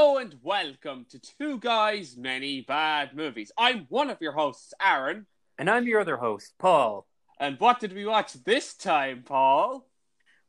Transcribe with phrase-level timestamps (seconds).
[0.00, 3.50] Hello and welcome to Two Guys, Many Bad Movies.
[3.58, 5.26] I'm one of your hosts, Aaron.
[5.58, 7.04] And I'm your other host, Paul.
[7.40, 9.84] And what did we watch this time, Paul?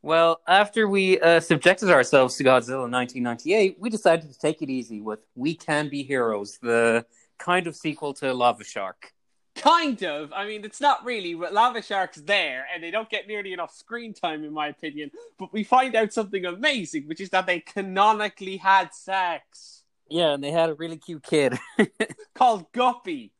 [0.03, 4.69] Well, after we uh, subjected ourselves to Godzilla in 1998, we decided to take it
[4.69, 7.03] easy with We Can Be Heroes, the
[7.39, 9.13] kind of sequel to Lava Shark.
[9.59, 10.31] Kind of.
[10.31, 13.73] I mean, it's not really, but Lava Shark's there, and they don't get nearly enough
[13.75, 15.11] screen time, in my opinion.
[15.37, 19.83] But we find out something amazing, which is that they canonically had sex.
[20.09, 21.59] Yeah, and they had a really cute kid.
[22.33, 23.31] called Guppy.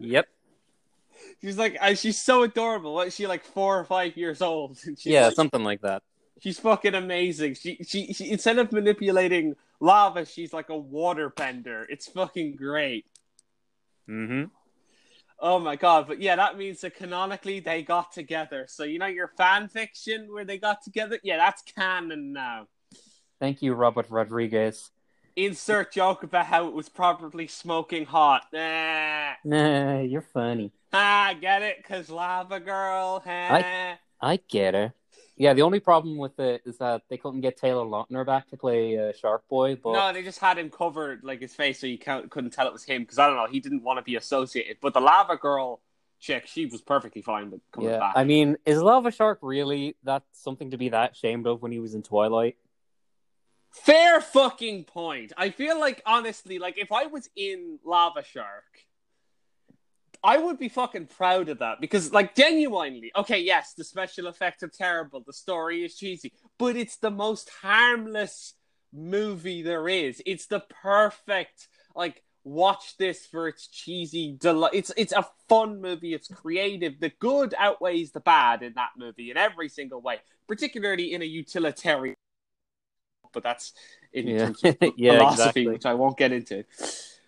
[0.00, 0.28] Yep.
[1.40, 2.94] She's like, uh, she's so adorable.
[2.94, 4.78] What is she like, four or five years old?
[4.98, 6.02] yeah, like, something like that.
[6.40, 7.54] She's fucking amazing.
[7.54, 11.86] She, she, she, instead of manipulating lava, she's like a water bender.
[11.88, 13.06] It's fucking great.
[14.08, 14.44] Mm-hmm.
[15.44, 16.06] Oh my god!
[16.06, 18.66] But yeah, that means that canonically they got together.
[18.68, 21.18] So you know your fan fiction where they got together.
[21.24, 22.68] Yeah, that's canon now.
[23.40, 24.92] Thank you, Robert Rodriguez.
[25.34, 28.44] Insert joke about how it was probably smoking hot.
[28.52, 30.70] Nah, nah, you're funny.
[30.92, 31.82] Ah, get it?
[31.82, 33.20] Cause lava girl.
[33.24, 33.30] Huh?
[33.30, 34.92] I I get it.
[35.42, 38.56] Yeah, the only problem with it is that they couldn't get Taylor Lautner back to
[38.56, 39.74] play uh, Shark Boy.
[39.74, 42.68] But no, they just had him covered like his face, so you can't, couldn't tell
[42.68, 43.02] it was him.
[43.02, 44.76] Because I don't know, he didn't want to be associated.
[44.80, 45.80] But the Lava Girl
[46.20, 48.12] chick, she was perfectly fine with coming yeah, back.
[48.14, 51.80] I mean, is Lava Shark really that something to be that ashamed of when he
[51.80, 52.56] was in Twilight?
[53.72, 55.32] Fair fucking point.
[55.36, 58.86] I feel like honestly, like if I was in Lava Shark
[60.24, 64.62] I would be fucking proud of that because, like, genuinely, okay, yes, the special effects
[64.62, 68.54] are terrible, the story is cheesy, but it's the most harmless
[68.92, 70.22] movie there is.
[70.24, 71.66] It's the perfect,
[71.96, 74.72] like, watch this for its cheesy delight.
[74.74, 76.14] It's it's a fun movie.
[76.14, 77.00] It's creative.
[77.00, 81.26] The good outweighs the bad in that movie in every single way, particularly in a
[81.26, 82.16] utilitarian.
[83.32, 83.72] But that's
[84.12, 84.38] in yeah.
[84.38, 85.68] terms of yeah, philosophy, exactly.
[85.68, 86.64] which I won't get into.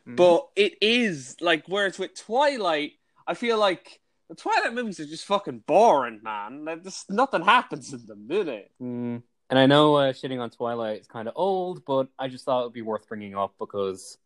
[0.07, 0.17] Mm-hmm.
[0.17, 2.93] But it is like whereas with Twilight,
[3.27, 6.65] I feel like the Twilight movies are just fucking boring, man.
[6.65, 8.67] Like, just nothing happens in them, do they?
[8.81, 9.23] Mm.
[9.51, 12.63] And I know uh, shitting on Twilight is kind of old, but I just thought
[12.63, 14.19] it would be worth bringing up because,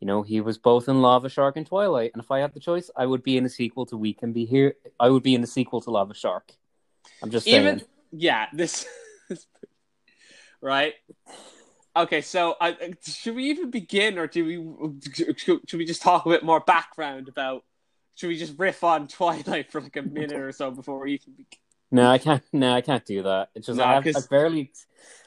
[0.00, 2.60] you know, he was both in Lava Shark and Twilight, and if I had the
[2.60, 4.74] choice, I would be in a sequel to We Can Be Here.
[4.98, 6.52] I would be in a sequel to Lava Shark.
[7.22, 7.62] I'm just saying.
[7.62, 7.82] Even
[8.12, 8.86] yeah, this
[10.60, 10.94] right.
[11.96, 15.12] Okay, so uh, should we even begin, or do we
[15.46, 17.64] should we just talk a bit more background about?
[18.16, 21.32] Should we just riff on Twilight for like a minute or so before we even
[21.32, 21.58] begin?
[21.90, 22.42] No, I can't.
[22.52, 23.48] No, I can't do that.
[23.54, 24.72] It's just No, I have, I've barely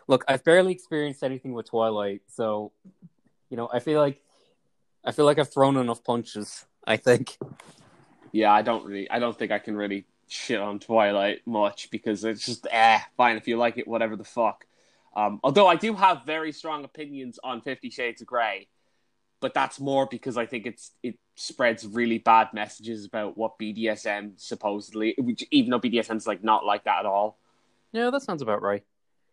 [0.07, 0.23] look.
[0.27, 2.71] I've barely experienced anything with Twilight, so
[3.49, 4.21] you know, I feel like
[5.03, 6.65] I feel like I've thrown enough punches.
[6.85, 7.37] I think.
[8.31, 9.09] Yeah, I don't really.
[9.09, 13.37] I don't think I can really shit on Twilight much because it's just eh, fine
[13.37, 14.65] if you like it, whatever the fuck.
[15.15, 18.67] Um, although I do have very strong opinions on Fifty Shades of Grey,
[19.39, 24.39] but that's more because I think it's it spreads really bad messages about what BDSM
[24.39, 27.39] supposedly, which even though BDSM is like not like that at all.
[27.91, 28.83] Yeah, that sounds about right.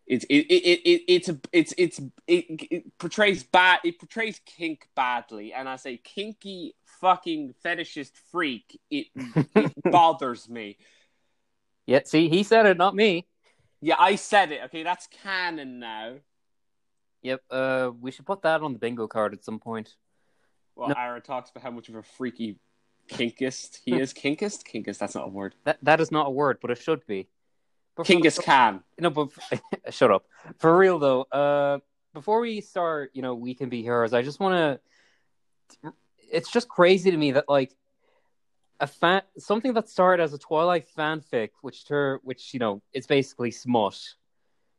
[0.07, 4.39] It's it, it, it, it it's a it's it's it, it portrays bad it portrays
[4.45, 8.79] kink badly, and I say kinky fucking fetishist freak.
[8.89, 9.07] It,
[9.55, 10.77] it bothers me.
[11.85, 13.25] Yeah, see, he said it, not me.
[13.81, 14.61] Yeah, I said it.
[14.65, 16.15] Okay, that's canon now.
[17.21, 17.41] Yep.
[17.49, 19.95] Uh, we should put that on the bingo card at some point.
[20.75, 20.95] Well, No.
[20.97, 22.57] Aaron talks about how much of a freaky
[23.09, 24.13] kinkist he is.
[24.13, 24.63] Kinkist?
[24.65, 25.55] Kinkist, that's not a word.
[25.65, 27.27] That that is not a word, but it should be.
[27.95, 28.83] But for- Kinkist can.
[28.99, 29.29] No, but
[29.89, 30.25] shut up.
[30.59, 31.79] For real though, uh,
[32.13, 34.13] before we start, you know, we can be heroes.
[34.13, 34.79] I just want
[35.83, 35.93] to.
[36.31, 37.73] It's just crazy to me that like
[38.79, 43.07] a fan, something that started as a Twilight fanfic, which tur- which you know, it's
[43.07, 43.99] basically smut,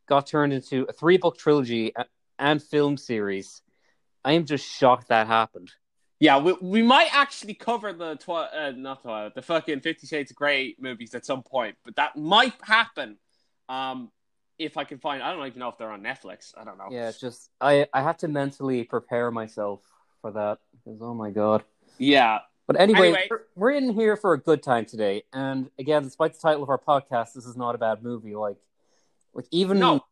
[0.06, 1.93] got turned into a three book trilogy
[2.38, 3.62] and film series.
[4.25, 5.73] I am just shocked that happened.
[6.20, 10.31] Yeah, we, we might actually cover the twi- uh, not Twilight, the fucking Fifty Shades
[10.31, 13.19] of Grey movies at some point, but that might happen.
[13.69, 14.11] Um,
[14.58, 16.52] if I can find, I don't even know if they're on Netflix.
[16.58, 16.88] I don't know.
[16.90, 19.82] Yeah, it's just I I have to mentally prepare myself
[20.20, 21.62] for that because oh my god.
[21.99, 22.38] Yeah,
[22.69, 23.26] But anyway, Anyway.
[23.31, 26.69] We're, we're in here for a good time today, and again, despite the title of
[26.69, 28.37] our podcast, this is not a bad movie.
[28.37, 28.59] Like,
[29.32, 30.05] like even No.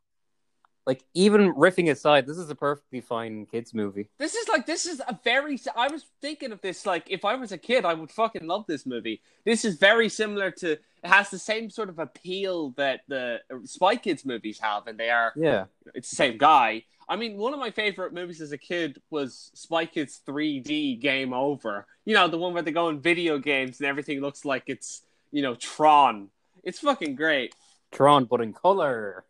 [0.87, 4.08] like even riffing aside, this is a perfectly fine kids movie.
[4.19, 5.61] This is like this is a very.
[5.76, 8.64] I was thinking of this like if I was a kid, I would fucking love
[8.67, 9.20] this movie.
[9.44, 10.73] This is very similar to.
[10.73, 14.99] It has the same sort of appeal that the uh, Spy Kids movies have, and
[14.99, 15.35] they are.
[15.37, 16.85] Yeah, It's the same guy.
[17.08, 21.32] I mean, one of my favorite movies as a kid was Spy Kids 3D Game
[21.32, 21.87] Over.
[22.05, 25.03] You know, the one where they go in video games and everything looks like it's
[25.31, 26.29] you know Tron.
[26.64, 27.55] It's fucking great.
[27.93, 29.25] Tron, but in color.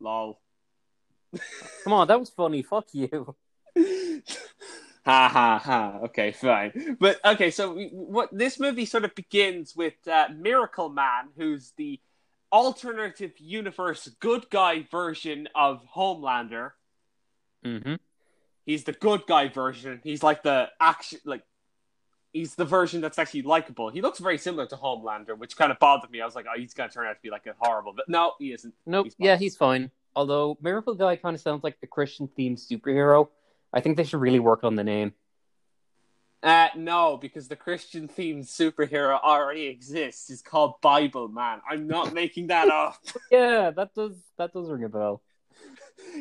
[0.00, 0.38] Lol.
[1.84, 2.62] Come on, that was funny.
[2.62, 3.34] Fuck you.
[5.04, 5.98] ha ha ha.
[6.04, 6.96] Okay, fine.
[7.00, 11.72] But okay, so we, what this movie sort of begins with uh, Miracle Man, who's
[11.76, 12.00] the
[12.52, 16.72] alternative universe good guy version of Homelander.
[17.64, 17.94] Mm-hmm.
[18.64, 20.00] He's the good guy version.
[20.04, 21.42] He's like the action, like
[22.32, 23.90] he's the version that's actually likable.
[23.90, 26.20] He looks very similar to Homelander, which kind of bothered me.
[26.20, 28.32] I was like, oh, he's gonna turn out to be like a horrible, but no,
[28.38, 28.74] he isn't.
[28.86, 29.06] Nope.
[29.06, 29.90] He's yeah, he's fine.
[30.14, 33.28] Although Miracle Guy kind of sounds like a Christian themed superhero.
[33.72, 35.12] I think they should really work on the name.
[36.42, 40.30] Uh, no, because the Christian themed superhero already exists.
[40.30, 41.60] It's called Bible Man.
[41.68, 42.96] I'm not making that up.
[43.30, 45.22] Yeah, that does that does ring a bell.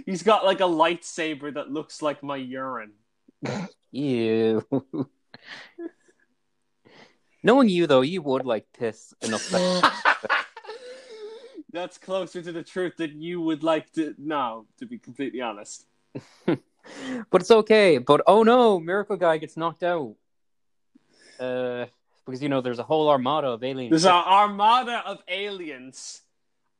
[0.06, 2.94] He's got like a lightsaber that looks like my urine.
[3.92, 4.66] Ew.
[7.44, 9.48] Knowing you though, you would like piss enough.
[9.50, 10.16] That...
[11.72, 15.86] That's closer to the truth than you would like to know, to be completely honest.
[17.30, 17.98] But it's okay.
[17.98, 20.16] But oh no, Miracle Guy gets knocked out.
[21.39, 21.86] Uh,
[22.25, 23.89] because you know there's a whole armada of aliens.
[23.89, 26.22] There's an armada of aliens.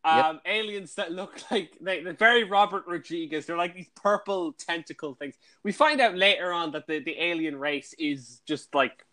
[0.04, 3.46] Um, aliens that look like they, they're very Robert Rodriguez.
[3.46, 5.36] They're like these purple tentacle things.
[5.64, 9.06] We find out later on that the, the alien race is just like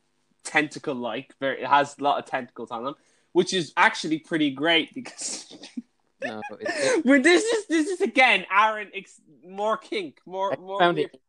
[0.45, 1.35] tentacle like.
[1.41, 2.95] Very it has a lot of tentacles on them,
[3.33, 5.57] which is actually pretty great because
[6.25, 10.99] No, it, this is this is again Aaron ex- more kink more I more found
[10.99, 11.21] it.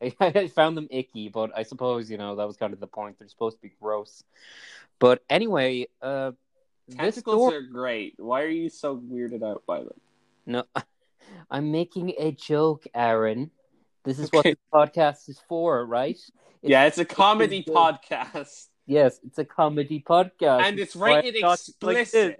[0.20, 3.18] I found them icky, but I suppose you know that was kind of the point.
[3.18, 4.24] They're supposed to be gross.
[4.98, 6.32] But anyway, uh,
[6.96, 7.54] tentacles door.
[7.54, 8.14] are great.
[8.18, 10.00] Why are you so weirded out by them?
[10.44, 10.64] No,
[11.50, 13.50] I'm making a joke, Aaron.
[14.04, 16.16] This is what the podcast is for, right?
[16.16, 16.30] It's-
[16.62, 21.12] yeah, it's a comedy it's podcast Yes, it's a comedy podcast, and it's That's why
[21.12, 22.38] I rated thought it like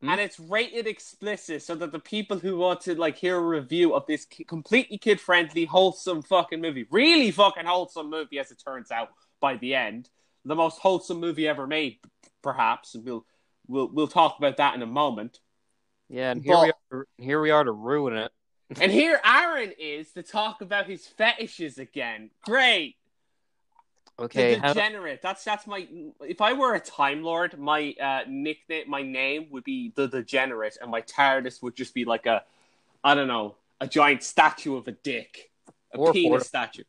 [0.00, 0.06] explicit.
[0.06, 0.06] this.
[0.06, 0.08] Hmm?
[0.10, 3.94] and it's rated explicit so that the people who want to like hear a review
[3.94, 8.90] of this completely kid friendly wholesome fucking movie really fucking wholesome movie as it turns
[8.90, 9.08] out
[9.40, 10.08] by the end
[10.44, 11.98] the most wholesome movie ever made
[12.42, 13.24] perhaps and we'll
[13.68, 15.40] we'll we'll talk about that in a moment
[16.08, 17.06] Yeah, and here we are.
[17.18, 18.32] Here we are to ruin it.
[18.80, 22.96] and here aaron is to talk about his fetishes again great
[24.20, 25.88] Okay, the degenerate that's that's my
[26.20, 30.76] if i were a time lord my uh nickname my name would be the degenerate
[30.80, 32.44] and my tardis would just be like a
[33.02, 35.50] i don't know a giant statue of a dick
[35.94, 36.82] a Or penis porta- statue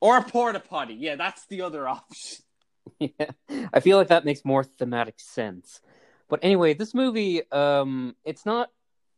[0.00, 2.44] or a porta potty yeah that's the other option
[2.98, 3.30] yeah,
[3.72, 5.80] I feel like that makes more thematic sense.
[6.28, 8.70] But anyway, this movie, um, it's not.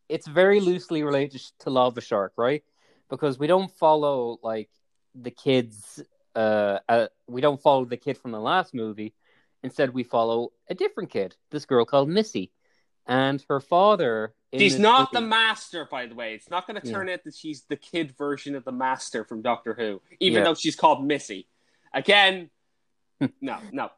[0.09, 2.63] It's very loosely related to Lava Shark, right?
[3.11, 4.71] Because we don't follow like
[5.15, 6.03] the kids.
[6.37, 9.15] Uh, uh, we don't follow the kid from the last movie.
[9.63, 11.35] Instead, we follow a different kid.
[11.51, 12.53] This girl called Missy,
[13.07, 14.35] and her father.
[14.57, 16.93] she's not the master by the way it's not going to Yeah.
[16.95, 20.45] turn out that she's the kid version of the master from doctor who even Yeah.
[20.45, 21.47] though she's called missy
[21.93, 22.49] again
[23.41, 23.91] no no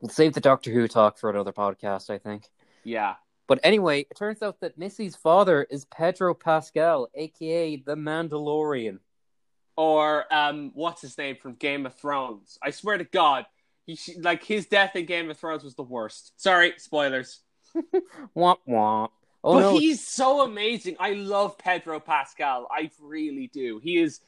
[0.00, 2.48] We'll save the Doctor Who talk for another podcast, I think.
[2.84, 3.14] yeah
[3.46, 8.98] But anyway, it turns out that Missy's father is Pedro Pascal, aka the Mandalorian.
[9.76, 12.58] Or um, what's his name from Game of Thrones.
[12.62, 13.46] I swear to God,
[13.86, 16.32] he sh- like his death in Game of Thrones was the worst.
[16.36, 17.40] Sorry, spoilers.
[18.36, 19.10] Womp womp.
[19.44, 20.96] Oh but no, he's so amazing.
[21.00, 22.68] I love Pedro Pascal.
[22.70, 23.80] I really do.
[23.82, 24.20] He is.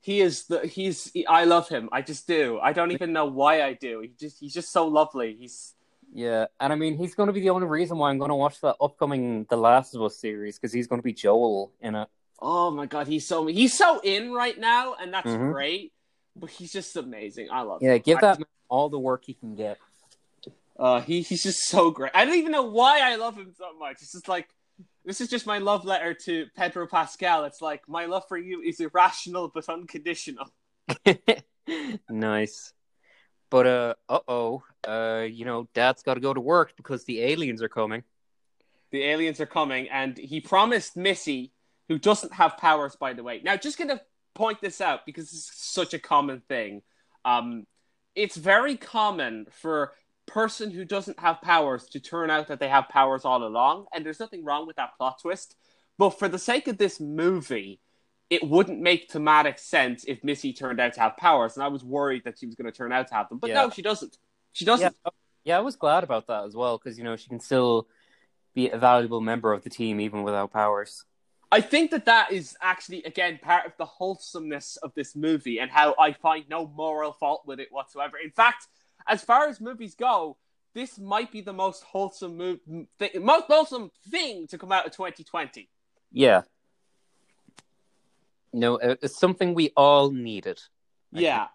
[0.00, 1.88] He is the he's I love him.
[1.90, 2.60] I just do.
[2.62, 4.00] I don't even know why I do.
[4.00, 5.34] He just he's just so lovely.
[5.34, 5.74] He's
[6.12, 8.34] yeah, and I mean he's going to be the only reason why I'm going to
[8.34, 11.94] watch the upcoming The Last of Us series because he's going to be Joel in
[11.94, 12.08] it.
[12.44, 15.50] Oh my god, he's so he's so in right now, and that's Mhm.
[15.52, 15.92] great.
[16.36, 17.48] But he's just amazing.
[17.50, 17.80] I love.
[17.80, 17.88] Him.
[17.88, 18.02] Yeah, him.
[18.02, 19.78] give I that man all the work he can get.
[20.78, 22.12] Uh, he he's just so great.
[22.14, 24.02] I don't even know why I love him so much.
[24.02, 24.48] It's just like
[25.04, 27.44] this is just my love letter to Pedro Pascal.
[27.44, 30.48] It's like my love for you is irrational but unconditional.
[32.10, 32.72] nice.
[33.50, 37.20] But uh, uh oh, uh, you know, Dad's got to go to work because the
[37.22, 38.02] aliens are coming.
[38.90, 41.52] The aliens are coming, and he promised Missy,
[41.88, 43.40] who doesn't have powers, by the way.
[43.44, 44.00] Now, just gonna
[44.34, 46.82] point this out because it's such a common thing.
[47.24, 47.66] Um,
[48.14, 49.92] it's very common for
[50.26, 54.04] person who doesn't have powers to turn out that they have powers all along, and
[54.04, 55.56] there's nothing wrong with that plot twist.
[55.98, 57.80] But for the sake of this movie,
[58.30, 61.84] it wouldn't make thematic sense if Missy turned out to have powers, and I was
[61.84, 63.38] worried that she was going to turn out to have them.
[63.38, 63.62] But Yeah.
[63.62, 64.18] no, she doesn't.
[64.52, 64.96] She doesn't.
[65.04, 65.10] Yeah,
[65.44, 67.88] yeah, I was glad about that as well because you know she can still
[68.54, 71.04] be a valuable member of the team even without powers.
[71.54, 75.70] I think that that is actually again part of the wholesomeness of this movie and
[75.70, 78.16] how I find no moral fault with it whatsoever.
[78.18, 78.66] In fact,
[79.06, 80.36] as far as movies go,
[80.74, 82.58] this might be the most wholesome move,
[82.98, 85.68] th- most wholesome thing to come out of 2020.
[86.10, 86.42] Yeah.
[88.52, 90.60] No, it's something we all needed.
[91.14, 91.46] I Yeah.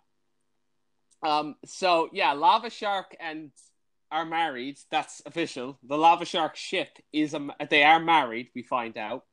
[1.21, 1.55] Um.
[1.65, 3.51] So yeah, Lava Shark and
[4.11, 4.77] are married.
[4.89, 5.77] That's official.
[5.83, 7.49] The Lava Shark ship is a.
[7.69, 8.49] They are married.
[8.55, 9.25] We find out,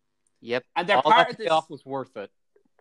[0.46, 0.64] Yep.
[0.76, 1.46] and they're all part of this.
[1.46, 2.30] payoff was worth it.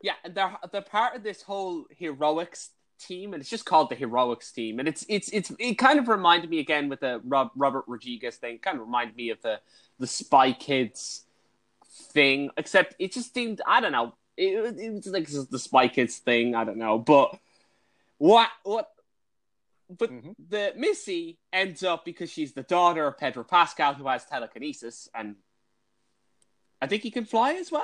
[0.01, 2.69] Yeah, and they're they're part of this whole heroics
[2.99, 4.79] team, and it's just called the heroics team.
[4.79, 8.35] And it's it's it's it kind of reminded me again with the Rob, Robert Rodriguez
[8.37, 8.59] thing.
[8.59, 9.59] Kind of reminded me of the
[9.99, 11.25] the Spy Kids
[12.11, 14.13] thing, except it just seemed I don't know.
[14.37, 16.55] It, it was like the Spy Kids thing.
[16.55, 17.37] I don't know, but
[18.17, 18.89] what what.
[19.87, 20.33] But Mhm.
[20.49, 25.35] the Missy ends up because she's the daughter of Pedro Pascal, who has telekinesis, and
[26.81, 27.83] I think he can fly as well.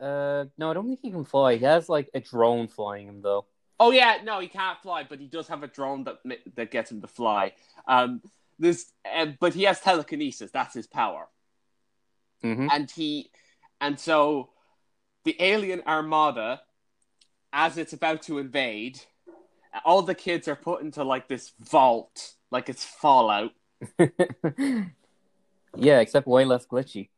[0.00, 1.56] Uh, no, I don't think he can fly.
[1.56, 3.46] He has like a drone flying him though.
[3.78, 6.18] Oh yeah, no, he can't fly, but he does have a drone that
[6.56, 7.52] that gets him to fly.
[7.86, 8.20] Um,
[8.58, 10.50] this, uh, but he has telekinesis.
[10.50, 11.28] That's his power,
[12.44, 12.68] Mm-hmm.
[12.70, 13.30] and he,
[13.80, 14.50] and so
[15.24, 16.60] the alien armada,
[17.52, 19.00] as it's about to invade,
[19.84, 23.52] all the kids are put into like this vault, like it's Fallout.
[25.76, 27.08] yeah, except way less glitchy.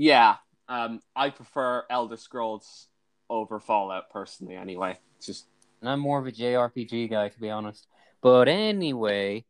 [0.00, 2.88] Yeah, um, I prefer Elder Scrolls
[3.28, 4.56] over Fallout personally.
[4.56, 5.46] Anyway, it's just
[5.82, 7.86] And I'm more of a JRPG guy, to be honest.
[8.22, 9.44] But anyway,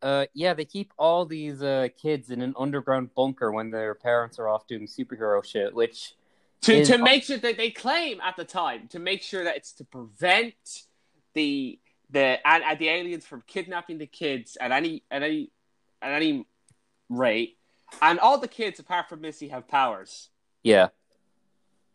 [0.00, 4.38] uh, yeah, they keep all these uh, kids in an underground bunker when their parents
[4.38, 6.14] are off doing superhero shit, which
[6.62, 9.56] to is- to make sure that they claim at the time to make sure that
[9.56, 10.86] it's to prevent
[11.34, 11.78] the
[12.08, 15.52] the and, and the aliens from kidnapping the kids at any at any
[16.00, 16.46] at any
[17.10, 17.58] rate,
[18.02, 20.28] and all the kids apart from Missy have powers.
[20.62, 20.88] yeah,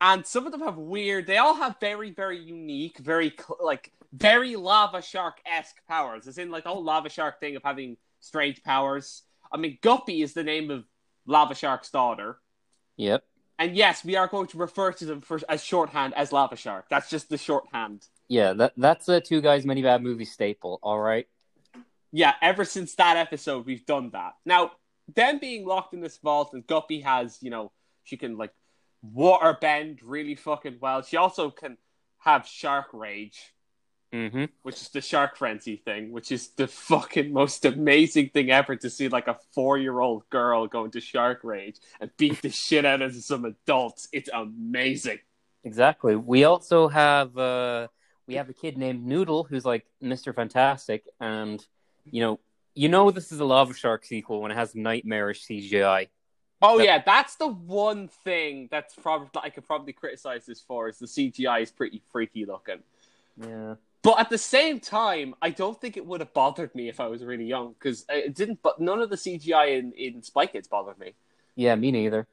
[0.01, 1.25] and some of them have weird.
[1.27, 6.27] They all have very, very unique, very like very lava shark esque powers.
[6.27, 9.23] As in, like the whole lava shark thing of having strange powers.
[9.51, 10.85] I mean, Guppy is the name of
[11.27, 12.37] Lava Shark's daughter,
[12.97, 13.23] yep,
[13.57, 16.85] and yes, we are going to refer to them for as shorthand as Lava Shark.
[16.89, 18.05] That's just the shorthand.
[18.27, 18.53] yeah.
[18.53, 20.79] That that's a two guys many bad movie staple.
[20.83, 21.27] All right.
[22.11, 24.33] Yeah, ever since that episode, we've done that.
[24.45, 24.71] Now,
[25.13, 27.71] them being locked in this vault, and Guppy has, you know,
[28.03, 28.53] she can like
[29.01, 31.01] water bend really fucking well.
[31.03, 31.77] She also can
[32.19, 33.51] have shark rage.
[34.13, 34.45] Mm-hmm.
[34.61, 38.89] which is the shark frenzy thing, which is the fucking most amazing thing ever to
[38.89, 42.85] see like a four year old girl go into shark rage and beat the shit
[42.85, 44.07] out of some adults.
[44.13, 45.19] It's amazing.
[45.65, 46.15] Exactly.
[46.15, 47.87] We also have uh,
[48.25, 51.65] we have a kid named Noodle who's like Mister Fantastic, and
[52.05, 52.39] you know,
[52.75, 56.09] you know, this is a Lava Shark sequel when it has nightmarish CGI.
[56.61, 60.87] Oh That- yeah, that's the one thing that's probably I could probably criticize this for
[60.89, 62.79] is the CGI is pretty freaky looking.
[63.41, 63.75] Yeah.
[64.01, 67.07] But at the same time, I don't think it would have bothered me if I
[67.07, 68.61] was really young because it didn't.
[68.61, 71.13] But none of the CGI in in Spy Kids bothered me.
[71.55, 72.27] Yeah, me neither.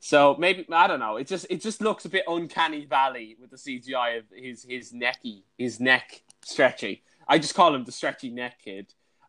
[0.00, 1.16] So maybe I don't know.
[1.16, 4.92] It just it just looks a bit uncanny valley with the CGI of his his
[4.92, 7.02] necky his neck stretchy.
[7.28, 8.86] I just call him the stretchy neck kid,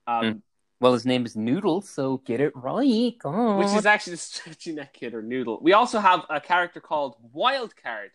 [0.07, 0.41] um, Mm.
[0.79, 3.15] Well, his name is Noodle, so get it right.
[3.19, 3.57] God.
[3.57, 5.57] which is actually the stretchy neck kid or noodle.
[5.61, 8.09] We also have a character called Wildcard,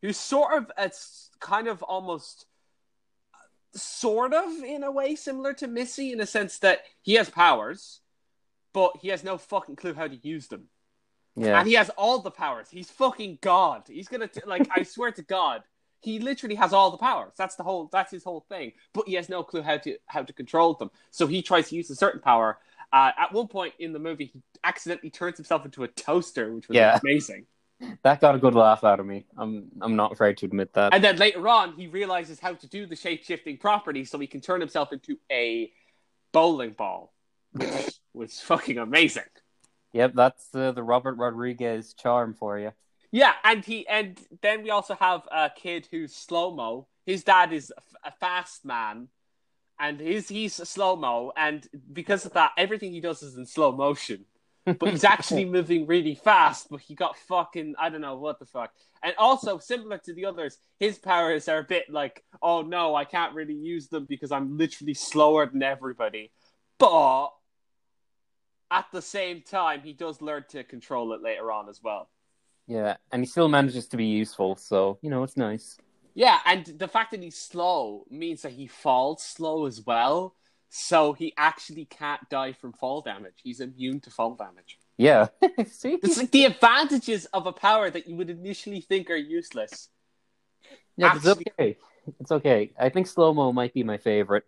[0.00, 0.90] who's sort of a
[1.40, 2.46] kind of almost
[3.74, 8.00] sort of in a way similar to Missy in a sense that he has powers,
[8.72, 10.68] but he has no fucking clue how to use them.
[11.34, 11.58] yeah.
[11.58, 12.68] and he has all the powers.
[12.70, 13.82] He's fucking God.
[13.88, 15.62] He's gonna t- like I swear to God,
[16.00, 17.32] he literally has all the powers.
[17.36, 17.88] That's the whole.
[17.92, 18.72] That's his whole thing.
[18.92, 20.90] But he has no clue how to how to control them.
[21.10, 22.58] So he tries to use a certain power.
[22.92, 26.68] Uh, at one point in the movie, he accidentally turns himself into a toaster, which
[26.68, 26.98] was Yeah.
[27.02, 27.46] amazing.
[28.02, 29.26] That got a good laugh out of me.
[29.36, 30.94] I'm I'm not afraid to admit that.
[30.94, 34.26] And then later on, he realizes how to do the shape shifting property, so he
[34.26, 35.70] can turn himself into a
[36.32, 37.12] bowling ball,
[37.52, 39.24] which was fucking amazing.
[39.92, 42.72] Yep, that's uh, the Robert Rodriguez charm for you.
[43.12, 46.88] Yeah, and he and then we also have a kid who's slow mo.
[47.04, 47.72] His dad is
[48.04, 49.08] a fast man,
[49.78, 53.72] and his he's slow mo, and because of that, everything he does is in slow
[53.72, 54.24] motion.
[54.64, 56.68] But he's actually moving really fast.
[56.68, 58.72] But he got fucking I don't know what the fuck.
[59.02, 63.04] And also similar to the others, his powers are a bit like, oh no, I
[63.04, 66.32] can't really use them because I'm literally slower than everybody.
[66.78, 67.28] But
[68.70, 72.08] at the same time, he does learn to control it later on as well.
[72.66, 75.78] Yeah, and he still manages to be useful, so you know it's nice.
[76.14, 80.34] Yeah, and the fact that he's slow means that he falls slow as well.
[80.68, 83.34] So he actually can't die from fall damage.
[83.42, 84.78] He's immune to fall damage.
[84.98, 85.28] Yeah,
[85.66, 89.88] see, It's like the advantages of a power that you would initially think are useless.
[90.96, 91.76] yeah, it's okay.
[92.20, 92.72] It's okay.
[92.78, 94.44] I think slow mo might be my favorite.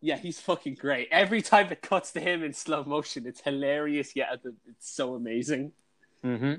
[0.00, 1.08] Yeah, he's fucking great.
[1.10, 4.14] Every time it cuts to him in slow motion, it's hilarious.
[4.14, 4.34] Yeah,
[4.66, 5.72] it's so amazing.
[6.22, 6.54] hmm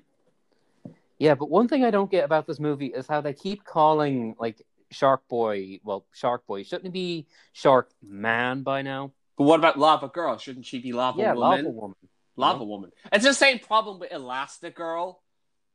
[1.19, 4.35] Yeah, but one thing I don't get about this movie is how they keep calling
[4.39, 5.79] like Shark Boy.
[5.83, 9.13] Well, Shark Boy shouldn't he be Shark Man by now?
[9.37, 10.37] But what about Lava Girl?
[10.37, 11.65] Shouldn't she be Lava yeah, Woman?
[11.65, 11.95] Lava Woman.
[12.35, 12.91] Lava Woman.
[13.11, 15.21] It's the same problem with Elasta Girl.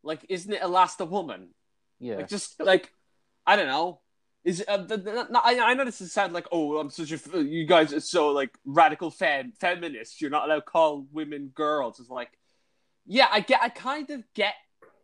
[0.05, 1.49] Like, isn't it Elasta Woman?
[1.99, 2.17] Yeah.
[2.17, 2.93] Like, just like
[3.47, 4.01] I don't know.
[4.45, 7.13] Is uh, the, the, the, I, I know this is sound like oh I'm such
[7.13, 10.21] a you guys are so like radical fem feminists.
[10.21, 12.01] You're not allowed to call women girls.
[12.01, 12.31] It's like
[13.07, 14.55] yeah, I get I kind of get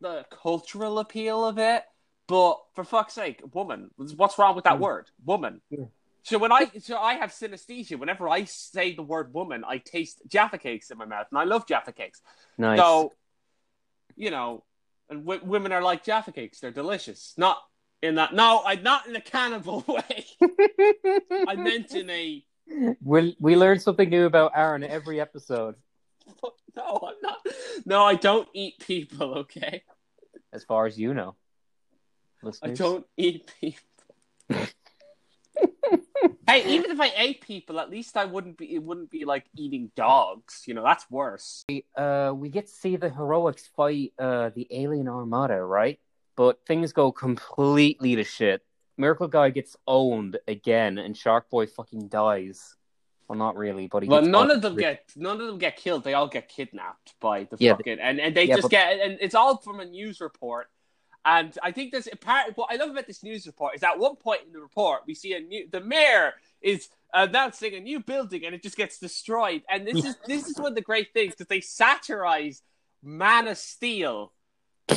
[0.00, 1.82] the cultural appeal of it,
[2.26, 3.90] but for fuck's sake, woman.
[4.16, 4.80] What's wrong with that Mm.
[4.80, 5.60] word, woman?
[5.70, 5.86] Yeah.
[6.22, 7.98] So when I so I have synesthesia.
[7.98, 11.44] Whenever I say the word woman, I taste Jaffa cakes in my mouth, and I
[11.44, 12.20] love Jaffa cakes.
[12.58, 12.78] nice.
[12.78, 13.14] So,
[14.14, 14.64] you know,
[15.08, 17.32] and w- women are like Jaffa cakes; they're delicious.
[17.38, 17.56] Not
[18.02, 18.34] in that.
[18.34, 20.26] No, I not in a cannibal way.
[21.48, 22.44] I meant in a.
[23.02, 25.76] we we learn something new about Aaron every episode,
[26.76, 27.38] No, I'm not.
[27.86, 29.38] No, I don't eat people.
[29.38, 29.82] Okay,
[30.52, 31.34] as far as you know.
[32.62, 33.82] I don't eat people.
[36.46, 38.74] hey, even if I ate people, at least I wouldn't be.
[38.74, 40.64] It wouldn't be like eating dogs.
[40.66, 41.64] You know, that's worse.
[41.96, 45.98] uh, we get to see the heroics fight uh, the alien armada, right?
[46.36, 48.62] But things go completely to shit.
[48.96, 52.76] Miracle Guy gets owned again, and Shark Boy fucking dies.
[53.28, 54.08] Well, not really, but he.
[54.08, 56.02] Well, gets none of them get none of them get killed.
[56.04, 58.98] They all get kidnapped by the Yeah, fucking and, and they yeah, just but- get
[59.00, 60.68] and it's all from a news report.
[61.24, 62.56] And I think there's a part.
[62.56, 65.14] What I love about this news report is at one point in the report we
[65.14, 69.62] see a new the mayor is announcing a new building and it just gets destroyed.
[69.68, 72.62] And this is this is one of the great things because they satirize
[73.02, 74.32] Man of Steel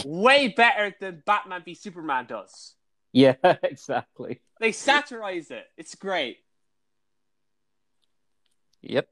[0.05, 2.75] way better than Batman v Superman does.
[3.11, 4.39] Yeah, exactly.
[4.61, 5.65] They satirize it.
[5.75, 6.37] It's great.
[8.81, 9.07] Yep.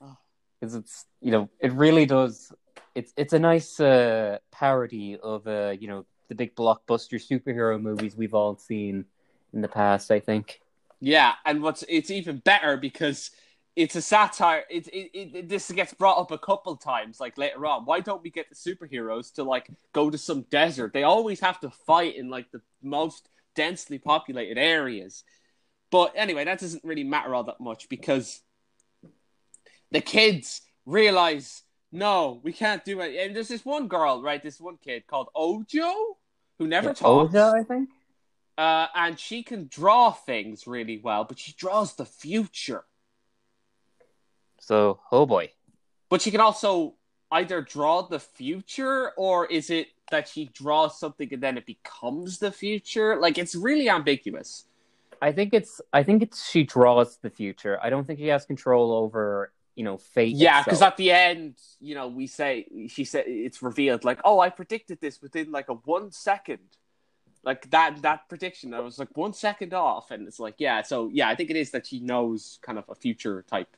[0.00, 0.16] Oh.
[0.60, 2.52] Because it's you know it really does.
[2.94, 8.16] It's it's a nice uh, parody of uh, you know the big blockbuster superhero movies
[8.16, 9.04] we've all seen
[9.52, 10.10] in the past.
[10.10, 10.60] I think.
[11.00, 13.30] Yeah, and what's it's even better because
[13.76, 14.64] it's a satire.
[14.70, 17.84] It, it, it this gets brought up a couple times, like later on.
[17.84, 20.94] Why don't we get the superheroes to like go to some desert?
[20.94, 25.24] They always have to fight in like the most densely populated areas.
[25.90, 28.40] But anyway, that doesn't really matter all that much because
[29.90, 33.16] the kids realize no, we can't do it.
[33.16, 34.42] And there's this one girl, right?
[34.42, 36.18] This one kid called Ojo
[36.58, 37.34] who never Yeah, talks.
[37.34, 37.90] Oja, I think.
[38.58, 42.84] Uh, and she can draw things really well, but she draws the future.
[44.60, 45.50] So, oh boy.
[46.08, 46.94] But she can also
[47.30, 52.38] either draw the future, or is it that she draws something and then it becomes
[52.38, 53.16] the future?
[53.16, 54.64] Like it's really ambiguous.
[55.20, 57.78] I think it's I think it's she draws the future.
[57.82, 60.34] I don't think she has control over you know fate.
[60.34, 64.40] Yeah, because at the end, you know, we say she said it's revealed like, oh,
[64.40, 66.58] I predicted this within like a one second.
[67.44, 71.08] Like that that prediction, I was like one second off, and it's like, yeah, so
[71.12, 73.76] yeah, I think it is that she knows kind of a future type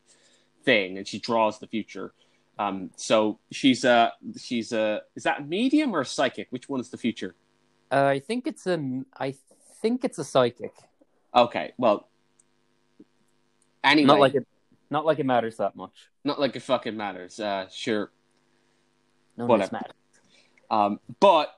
[0.64, 2.14] thing, and she draws the future.
[2.58, 6.46] Um, so she's a she's a is that a medium or a psychic?
[6.50, 7.34] Which one is the future?
[7.90, 9.34] uh, I think it's a I
[9.80, 10.72] think it's a psychic.
[11.34, 12.08] Okay, well,
[13.84, 14.46] anyway, Not like it.
[14.90, 15.92] Not like it matters that much.
[16.24, 17.38] not like it fucking matters.
[17.38, 18.11] Uh, sure,
[19.37, 19.70] No, Whatever.
[19.72, 19.92] matters.
[20.70, 21.53] Um, but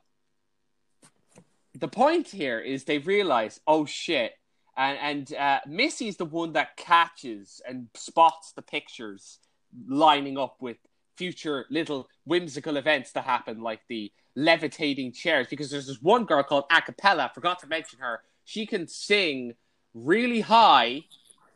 [1.78, 4.32] the point here is they realize, oh shit,
[4.76, 9.38] and and uh, Missy's the one that catches and spots the pictures
[9.86, 10.76] lining up with
[11.16, 15.46] future little whimsical events that happen, like the levitating chairs.
[15.48, 17.32] Because there's this one girl called Acapella.
[17.34, 18.22] Forgot to mention her.
[18.44, 19.54] She can sing
[19.94, 21.04] really high.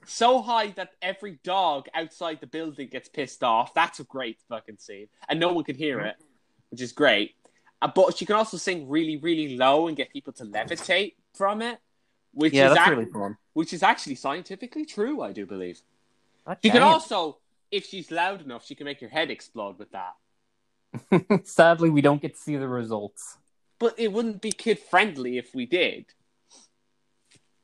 [0.06, 3.74] So high that every dog outside the building gets pissed off.
[3.74, 5.08] That's a great fucking scene.
[5.28, 6.16] And no one can hear it,
[6.70, 7.34] which is great.
[7.82, 11.62] Uh, but she can also sing really, really low and get people to levitate from
[11.62, 11.78] it,
[12.32, 13.36] which Yeah, is that's ac- really fun.
[13.52, 15.20] which is actually scientifically true.
[15.22, 15.80] I do believe.
[16.46, 17.38] God She can also,
[17.70, 20.14] if she's loud enough, she can make your head explode with that.
[21.46, 23.36] Sadly, we don't get to see the results.
[23.78, 26.06] But it wouldn't be kid friendly if we did.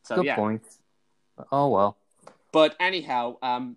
[0.05, 0.37] So Good yeah.
[0.37, 0.62] point.
[1.53, 1.96] Oh well.
[2.52, 3.76] But anyhow, um,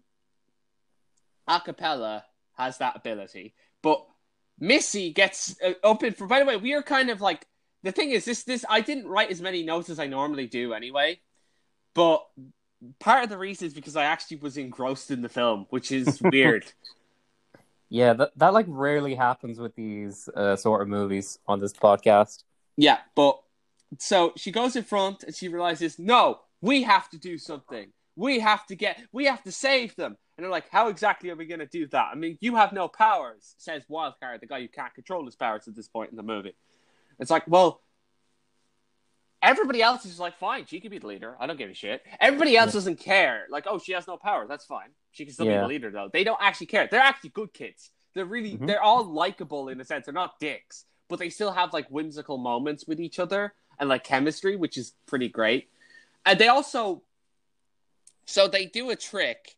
[1.47, 4.05] acapella has that ability, but
[4.59, 6.13] Missy gets uh, up in.
[6.13, 7.45] For by the way, we are kind of like
[7.83, 8.43] the thing is this.
[8.43, 11.19] This I didn't write as many notes as I normally do anyway,
[11.93, 12.25] but
[12.99, 16.21] part of the reason is because I actually was engrossed in the film, which is
[16.31, 16.65] weird.
[17.89, 22.43] Yeah, that that like rarely happens with these uh, sort of movies on this podcast.
[22.77, 23.39] yeah, but
[23.99, 27.91] so she goes in front and she realizes, no, we have to do something.
[28.15, 30.17] We have to get, we have to save them.
[30.37, 32.09] And they're like, how exactly are we going to do that?
[32.11, 35.67] I mean, you have no powers, says Wildcard, the guy who can't control his powers
[35.67, 36.55] at this point in the movie.
[37.19, 37.81] It's like, well,
[39.41, 41.35] everybody else is like, fine, she can be the leader.
[41.39, 42.01] I don't give a shit.
[42.19, 43.45] Everybody else doesn't care.
[43.49, 44.47] Like, oh, she has no power.
[44.47, 44.89] That's fine.
[45.11, 46.09] She can still be the leader, though.
[46.11, 46.87] They don't actually care.
[46.89, 47.91] They're actually good kids.
[48.15, 48.67] They're really, Mhm.
[48.67, 50.05] they're all likable in a sense.
[50.05, 54.03] They're not dicks, but they still have like whimsical moments with each other and like
[54.03, 55.69] chemistry, which is pretty great.
[56.25, 57.03] And they also,
[58.25, 59.55] so they do a trick.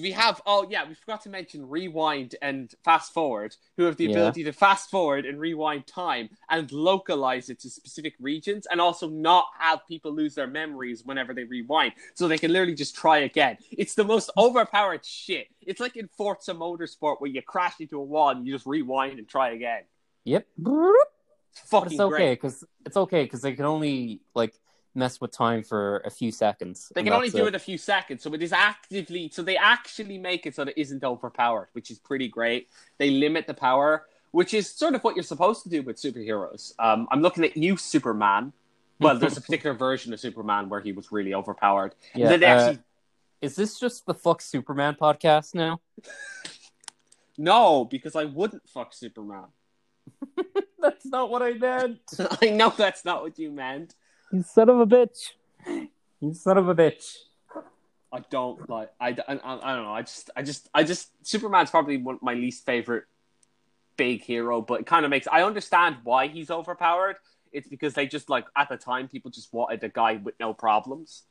[0.00, 4.06] We have, oh yeah, we forgot to mention rewind and fast forward, who have the
[4.06, 4.10] Yeah.
[4.10, 9.08] ability to fast forward and rewind time and localize it to specific regions, and also
[9.08, 13.18] not have people lose their memories whenever they rewind, so they can literally just try
[13.18, 13.56] again.
[13.70, 15.46] It's the most overpowered shit.
[15.60, 19.20] It's like in Forza Motorsport where you crash into a wall and you just rewind
[19.20, 19.82] and try again.
[20.24, 20.44] Yep.
[20.58, 24.54] It's But fucking it's okay because it's okay because they can only like
[24.94, 26.92] mess with time for a few seconds.
[26.94, 29.30] They can only do it a few seconds, so it is actively.
[29.32, 32.68] So they actually make it so that it isn't overpowered, which is pretty great.
[32.98, 36.72] They limit the power, which is sort of what you're supposed to do with superheroes.
[36.78, 38.52] Um, I'm looking at you, Superman.
[39.00, 41.94] Well, there's a particular version of Superman where he was really overpowered.
[42.14, 42.82] Yeah, uh, actually
[43.40, 45.80] Is this just the fuck Superman podcast now?
[47.38, 49.46] no, because I wouldn't fuck Superman.
[50.80, 52.00] That's not what I meant.
[52.42, 53.94] I know that's not what you meant.
[54.34, 55.30] You son of a bitch.
[56.20, 57.18] You son of a bitch.
[58.12, 58.90] I don't like.
[59.00, 59.92] I, I, I don't know.
[59.92, 61.10] I just, I just, I just.
[61.24, 63.04] Superman's probably one of my least favorite
[63.96, 65.28] big hero, but it kind of makes.
[65.30, 67.16] I understand why he's overpowered.
[67.52, 70.52] It's because they just like at the time people just wanted a guy with no
[70.52, 71.22] problems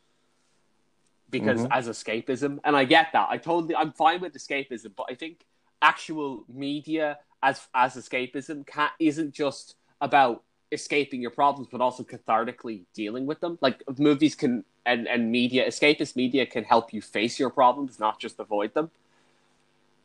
[1.30, 1.68] because Mhm.
[1.72, 3.28] as escapism, and I get that.
[3.30, 5.46] I totally, I'm fine with escapism, but I think
[5.82, 12.84] actual media as as escapism can isn't just about escaping your problems, but also cathartically
[12.94, 13.58] dealing with them.
[13.62, 18.20] Like movies can and and media, escapist media can help you face your problems, not
[18.20, 18.92] just avoid them.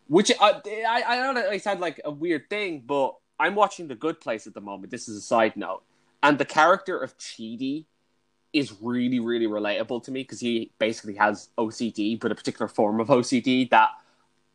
[0.06, 3.88] Which I I, I know that I sound like a weird thing, but I'm watching
[3.88, 4.90] The Good Place at the moment.
[4.90, 5.82] This is a side note,
[6.22, 7.86] and the character of Chidi
[8.52, 13.00] is really really relatable to me because he basically has OCD, but a particular form
[13.00, 13.90] of OCD that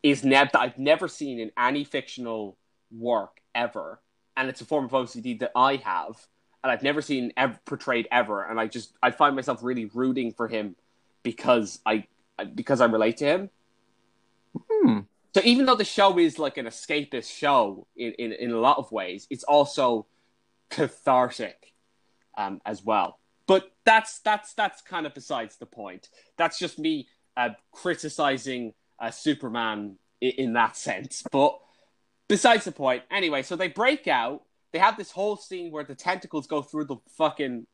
[0.02, 2.56] is ne- that I've never seen in any fictional
[2.90, 4.00] work ever,
[4.36, 6.26] and it's a form of OCD that I have,
[6.62, 10.32] and I've never seen ever portrayed ever, and I just I find myself really rooting
[10.32, 10.76] for him
[11.22, 12.06] because I
[12.54, 13.50] because I relate to him.
[14.70, 14.98] Hmm.
[15.34, 18.78] So even though the show is like an escapist show in, in, in a lot
[18.78, 20.06] of ways, it's also
[20.70, 21.72] cathartic
[22.38, 23.18] um, as well.
[23.46, 26.08] But that's that's that's kind of besides the point.
[26.36, 31.24] That's just me uh, criticizing uh, Superman in, in that sense.
[31.30, 31.58] But
[32.34, 33.04] besides the point.
[33.12, 34.42] Anyway, so they break out.
[34.72, 37.66] They have this whole scene where the tentacles go through the fucking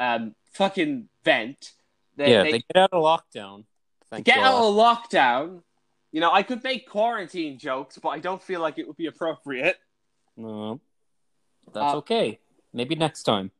[0.00, 1.72] um fucking vent.
[2.16, 3.64] They, yeah, they, they get out of lockdown.
[4.10, 4.46] Thank get God.
[4.46, 5.62] out of lockdown.
[6.10, 9.06] You know, I could make quarantine jokes, but I don't feel like it would be
[9.06, 9.76] appropriate.
[10.36, 10.80] No,
[11.72, 12.40] that's Uh, okay.
[12.72, 13.52] Maybe next time.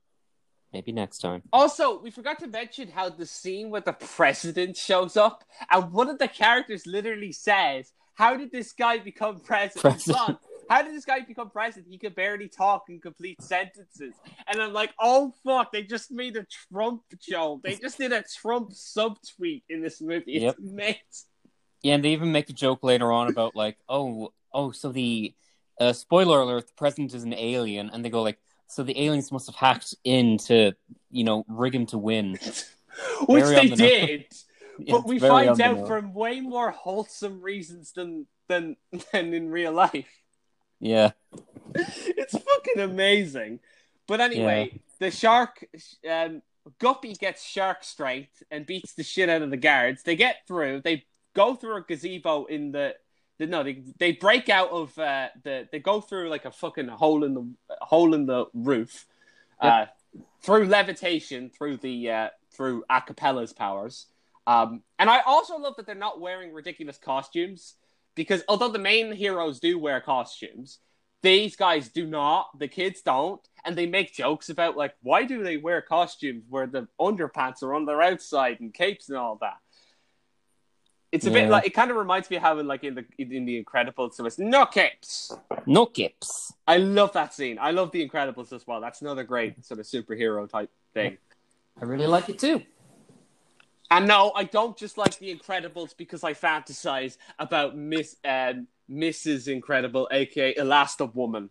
[0.73, 1.43] Maybe next time.
[1.53, 6.09] Also, we forgot to mention how the scene where the president shows up and one
[6.09, 9.83] of the characters literally says, How did this guy become president?
[9.83, 10.39] President.
[10.69, 11.87] How did this guy become president?
[11.89, 14.13] He could barely talk in complete sentences.
[14.49, 17.63] And I'm like, oh fuck, they just made a Trump joke.
[17.63, 20.33] They just did a Trump subtweet in this movie.
[20.33, 20.57] It's Yep.
[20.59, 21.01] amazing.
[21.83, 25.33] Yeah, and they even make a joke later on about like, oh, oh, so the
[25.81, 29.31] uh, spoiler alert: the president is an alien, and they go like, so the aliens
[29.31, 30.73] must have hacked in to,
[31.11, 32.33] you know, rig him to win.
[33.27, 34.25] Which Very they the did.
[34.79, 38.77] Yeah, but we find out from way more wholesome reasons than than
[39.13, 40.09] than in real life.
[40.81, 41.13] Yeah,
[41.75, 43.61] it's fucking amazing.
[44.07, 45.65] But anyway, the shark,
[46.09, 46.43] um,
[46.79, 50.03] Guppy gets shark strength and beats the shit out of the guards.
[50.03, 50.83] They get through.
[50.83, 52.95] They go through a gazebo in the.
[53.39, 55.69] the no, they they break out of uh, the.
[55.71, 59.07] They go through like a fucking hole in the hole in the roof,
[59.61, 59.87] uh,
[60.43, 64.07] through levitation, through the uh, through acapella's powers.
[64.49, 67.75] Um, and I also love that they're not wearing ridiculous costumes
[68.15, 70.79] because although the main heroes do wear costumes,
[71.23, 72.59] these guys do not.
[72.59, 76.67] The kids don't, and they make jokes about like why do they wear costumes where
[76.67, 79.59] the underpants are on their outside and capes and all that.
[81.13, 83.05] It's a bit like it kind of reminds me of how in like in the
[83.19, 85.31] in the Incredibles so it's no capes.
[85.67, 86.53] no gips.
[86.67, 87.59] I love that scene.
[87.61, 88.81] I love the Incredibles as well.
[88.81, 91.19] That's another great sort of superhero type thing.
[91.81, 92.63] I really like it too.
[93.91, 99.49] And no, I don't just like The Incredibles because I fantasize about Miss um, Mrs.
[99.49, 101.51] Incredible, aka Elasta Woman.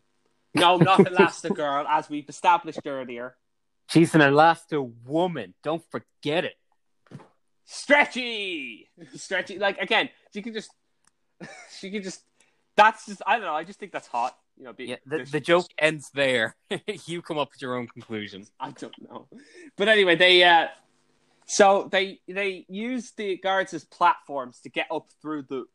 [0.54, 3.36] No, not Elastigirl, as we've established earlier.
[3.90, 5.54] She's an Elasta woman.
[5.64, 6.56] Don't forget it.
[7.66, 9.58] stretchy, stretchy.
[9.60, 10.72] Like again, she can just,
[11.80, 12.22] she can just.
[12.76, 13.56] That's just I don't know.
[13.56, 14.38] I just think that's hot.
[14.58, 16.56] You know, Yeah, the, the joke ends there.
[17.06, 18.46] you come up with your own conclusion.
[18.60, 19.28] I don't know,
[19.76, 20.68] but anyway, they uh,
[21.48, 25.66] so they they use the guards as platforms to get up through the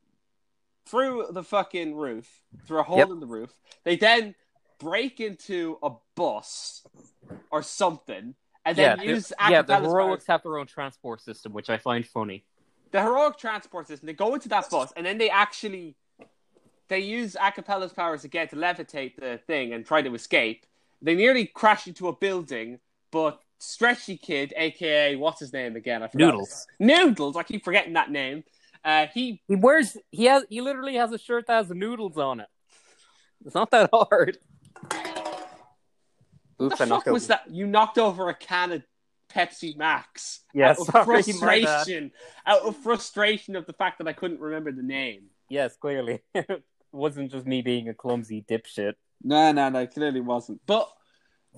[0.86, 3.08] through the fucking roof through a hole Yep.
[3.10, 3.50] in the roof.
[3.84, 4.34] They then
[4.78, 6.84] break into a bus
[7.50, 9.62] or something, and Yeah, then the- use yeah.
[9.62, 12.44] The heroics have their own transport system, which I find funny.
[12.90, 14.06] the heroic transport system.
[14.06, 15.96] They go into that bus, and then they actually
[16.88, 20.66] they use Acapella's powers again to levitate the thing and try to escape.
[21.00, 22.80] They nearly crash into a building,
[23.10, 26.02] but Stretchy Kid, aka what's his name again?
[26.02, 26.26] I forgot.
[26.26, 26.66] Noodles.
[26.80, 27.36] Noodles.
[27.36, 28.42] I keep forgetting that name.
[28.84, 29.96] Uh, he He wears.
[30.10, 30.44] He has.
[30.48, 32.48] He literally has a shirt that has noodles on it.
[33.46, 34.38] It's not that hard.
[36.56, 37.28] what Oops, the I fuck was over.
[37.28, 37.54] that?
[37.54, 38.82] You knocked over a can of
[39.32, 40.40] Pepsi Max.
[40.52, 42.10] Yeah, out of sorry, my frustration.
[42.44, 45.26] Out of frustration of the fact that I couldn't remember the name.
[45.48, 46.20] Yes, clearly.
[46.34, 48.94] it wasn't just me being a clumsy dipshit.
[49.22, 50.60] No, no, no, clearly wasn't.
[50.66, 50.88] But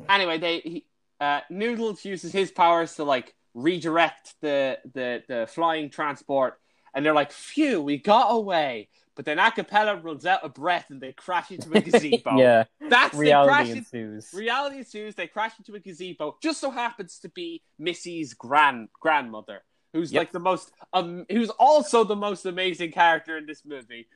[0.07, 0.87] anyway, they he,
[1.25, 6.61] uh, Noodles uses his powers to like redirect the the the flying transport,
[6.95, 11.01] and they're like, "Phew, we got away." But then Acapella runs out of breath and
[11.01, 12.37] they crash into a gazebo.
[12.37, 14.31] yeah, that's reality in- ensues.
[14.35, 15.15] Reality ensues.
[15.15, 16.37] They crash into a gazebo.
[16.43, 20.21] Just so happens to be Missy's grand grandmother, who's Yep.
[20.21, 24.09] like the most, um, who's also the most amazing character in this movie.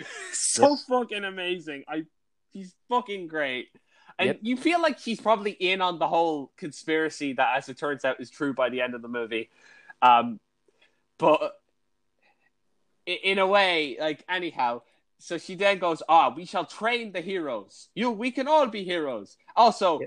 [0.32, 1.84] so fucking amazing.
[1.86, 2.04] I,
[2.52, 3.68] he's fucking great.
[4.18, 4.38] And Yep.
[4.42, 8.20] you feel like she's probably in on the whole conspiracy that, as it turns out,
[8.20, 9.48] is true by the end of the movie.
[10.02, 10.40] Um,
[11.18, 11.60] but
[13.06, 14.82] in a way, like anyhow,
[15.18, 17.88] so she then goes, "Ah, we shall train the heroes.
[17.94, 19.36] You, we can all be heroes.
[19.56, 20.00] Also,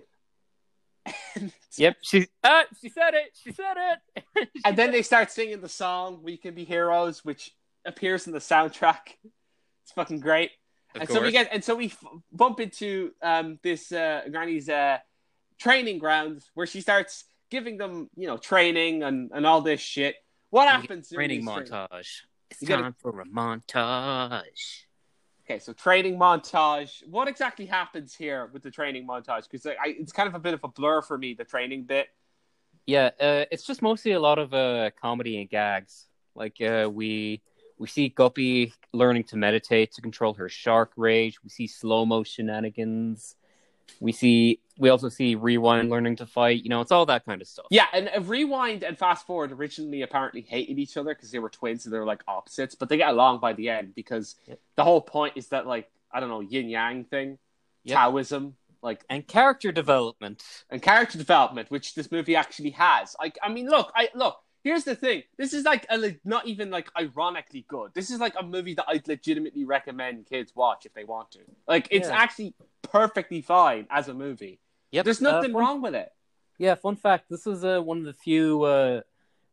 [1.77, 2.27] Yep, she.
[2.43, 3.31] Uh, she said it.
[3.41, 3.99] She said it.
[4.55, 8.33] She and then they start singing the song "We Can Be Heroes," which appears in
[8.33, 9.15] the soundtrack.
[9.83, 10.51] It's fucking great.
[10.99, 14.97] And so we get, and so we f- bump into um, this uh, Granny's uh,
[15.59, 20.15] training ground where she starts giving them, you know, training and, and all this shit.
[20.49, 21.09] What happens?
[21.09, 22.21] training montage.
[22.49, 24.83] It's You gotta- time for a montage.
[25.45, 27.05] Okay, so training montage.
[27.07, 29.49] What exactly happens here with the training montage?
[29.49, 32.07] Because it's kind of a bit of a blur for me, the training bit.
[32.85, 36.07] Yeah, uh, it's just mostly a lot of uh, comedy and gags.
[36.35, 37.41] Like uh, we
[37.81, 41.43] we see Guppy learning to meditate to control her shark rage.
[41.43, 43.35] We see slow mo shenanigans.
[43.99, 46.63] We see we also see Rewind learning to fight.
[46.63, 47.65] You know, it's all that kind of stuff.
[47.71, 51.49] Yeah, and uh, rewind and fast forward originally apparently hated each other because they were
[51.49, 54.59] twins, and they were like opposites, but they get along by the end because Yep.
[54.75, 57.39] the whole point is that like I don't know yin yang thing,
[57.83, 57.95] Yep.
[57.97, 60.43] Taoism, like And character development.
[60.69, 63.15] and character development, which this movie actually has.
[63.19, 64.37] Like, I mean, look, I look.
[64.63, 65.23] Here's the thing.
[65.37, 67.91] This is like a, not even like ironically good.
[67.95, 71.39] This is like a movie that I'd legitimately recommend kids watch if they want to.
[71.67, 72.15] Like, it's Yeah.
[72.15, 74.59] actually perfectly fine as a movie.
[74.91, 75.05] Yep.
[75.05, 76.11] There's uh, nothing fun- wrong with it.
[76.59, 79.01] Yeah, fun fact: this is uh, one of the few uh,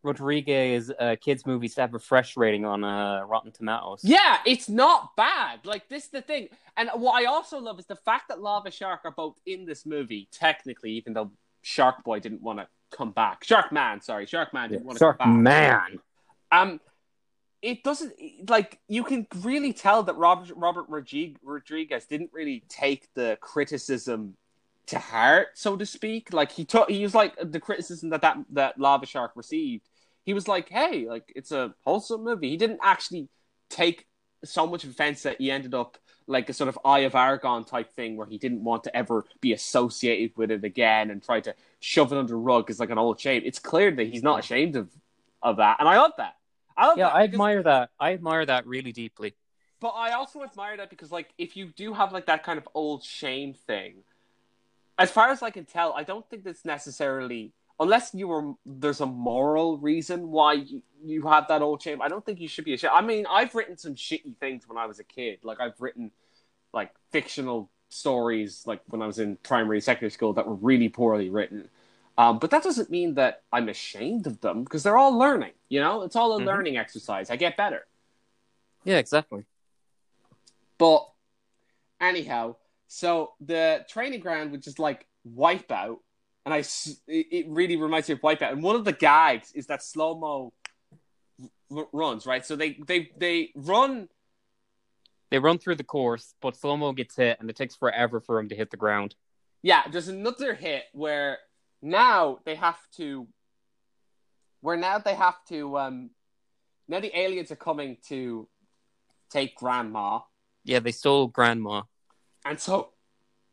[0.02, 4.00] Rodriguez uh, kids movies to have a fresh rating on uh, Rotten Tomatoes.
[4.02, 5.64] Yeah, it's not bad.
[5.64, 6.48] Like this is the thing.
[6.76, 9.86] And what I also love is the fact that Lava Shark are both in this
[9.86, 11.30] movie, technically, even though
[11.62, 13.44] Shark Boy didn't want to come back.
[13.44, 15.90] Shark Man, sorry, Shark Man didn't want to Shark come back.
[15.90, 15.98] Man.
[16.51, 16.81] Um,
[17.61, 18.14] it doesn't
[18.48, 24.37] like you can really tell that Robert Robert Rodriguez, Rodriguez didn't really take the criticism
[24.87, 26.33] to heart, so to speak.
[26.33, 29.88] Like he took, he was like the criticism that that that Lava Shark received.
[30.24, 33.29] He was like, "Hey, like it's a wholesome movie." He didn't actually
[33.70, 34.07] take
[34.44, 37.90] so much offense that he ended up like a sort of Eye of Argon type
[37.92, 41.55] thing, where he didn't want to ever be associated with it again and try to
[41.81, 43.42] shove it under the rug as like an old shame.
[43.44, 44.90] It's clear that he's not ashamed of
[45.42, 46.37] of that, and I love that.
[46.77, 47.90] I love Yeah, that I because- admire that.
[47.98, 49.35] I admire that really deeply.
[49.81, 52.68] but I also admire that because, like, if you do have like that kind of
[52.74, 54.03] old shame thing,
[54.98, 59.00] as far as I can tell, I don't think that's necessarily unless you were there's
[59.00, 62.02] a moral reason why you, you have that old shame.
[62.02, 62.92] I don't think you should be ashamed.
[62.94, 65.40] I mean, I've written some shitty things when I was a kid.
[65.42, 66.10] Like, I've written
[66.72, 71.30] like fictional stories like when I was in primary, secondary school that were really poorly
[71.30, 71.68] written.
[72.18, 75.52] Um, but that doesn't mean that I'm ashamed of them because they're all learning.
[75.68, 76.46] You know, it's all a Mhm.
[76.46, 77.30] learning exercise.
[77.30, 77.86] I get better.
[78.84, 79.46] Yeah, exactly.
[80.78, 81.08] But
[82.00, 82.56] anyhow,
[82.88, 85.98] so the training ground would just like Wipeout,
[86.48, 86.64] and I
[87.06, 88.52] it really reminds me of Wipeout.
[88.52, 90.52] And one of the gags is that slow mo
[91.70, 92.44] r- runs right.
[92.44, 94.08] So they they they run.
[95.30, 98.48] They run through the course, but Slomo gets hit, and it takes forever for him
[98.48, 99.14] to hit the ground.
[99.61, 101.37] Yeah, there's another hit where
[101.82, 103.28] now they have to
[104.62, 106.11] where now they have to um
[106.88, 108.48] now the aliens are coming to
[109.30, 110.20] take grandma
[110.64, 111.82] Yeah, they stole grandma.
[112.46, 112.94] and so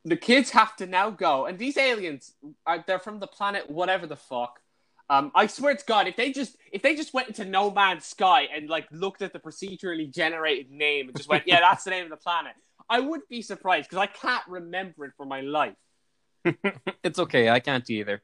[0.05, 2.33] the kids have to now go and these aliens
[2.65, 4.59] are they're from the planet whatever the fuck
[5.09, 8.05] um i swear to god if they just if they just went into no man's
[8.05, 11.89] sky and like looked at the procedurally generated name and just went yeah that's the
[11.89, 12.53] name of the planet
[12.89, 15.75] i would be surprised because i can't remember it for my life
[17.03, 17.49] it's okay.
[17.49, 18.21] I can't either.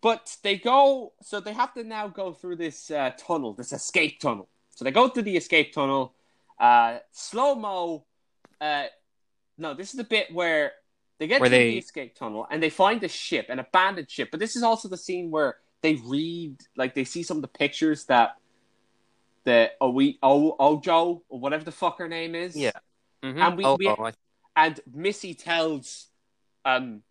[0.00, 4.20] But they go, so they have to now go through this uh, tunnel, this escape
[4.20, 4.48] tunnel.
[4.70, 6.14] So they go through the escape tunnel.
[6.60, 8.04] Uh, slow mo.
[8.60, 8.84] Uh,
[9.56, 10.72] no, this is the bit where
[11.18, 14.10] they get Where to they- the escape tunnel and they find a ship, an abandoned
[14.10, 14.30] ship.
[14.30, 17.48] But this is also the scene where they read, like they see some of the
[17.48, 18.36] pictures that
[19.44, 22.56] the Owe, o, Ojo or whatever the fuck her name is.
[22.56, 22.72] Yeah.
[23.22, 23.38] Mhm.
[23.40, 24.12] And we- oh, we- oh, I-
[24.56, 26.08] and Missy tells
[26.64, 27.02] um